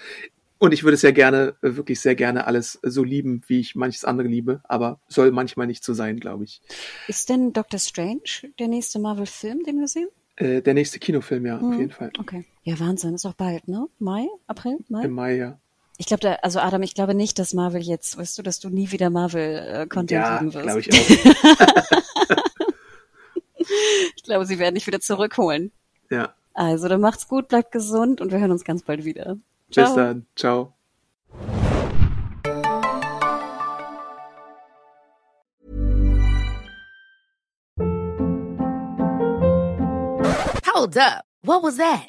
[0.59, 4.05] Und ich würde es sehr gerne, wirklich sehr gerne alles so lieben, wie ich manches
[4.05, 6.61] andere liebe, aber soll manchmal nicht so sein, glaube ich.
[7.07, 10.09] Ist denn Doctor Strange der nächste Marvel-Film, den wir sehen?
[10.35, 12.11] Äh, der nächste Kinofilm, ja, auf jeden Fall.
[12.19, 12.47] Okay.
[12.65, 13.87] Ja, Wahnsinn, ist auch bald, ne?
[14.01, 14.27] Mai?
[14.49, 14.79] April?
[14.89, 15.05] Mai?
[15.05, 15.61] Im Mai, ja.
[15.97, 18.69] Ich glaube, da, also Adam, ich glaube nicht, dass Marvel jetzt, weißt du, dass du
[18.69, 20.65] nie wieder Marvel-Content Ja, lieben wirst.
[20.65, 22.05] glaube ich auch.
[24.17, 25.71] Ich glaube, sie werden dich wieder zurückholen.
[26.11, 26.35] Ja.
[26.53, 29.37] Also, dann macht's gut, bleibt gesund und wir hören uns ganz bald wieder.
[29.69, 30.27] Bis dann.
[30.37, 30.75] Ciao.
[40.67, 41.25] Hold up.
[41.43, 42.09] What was that?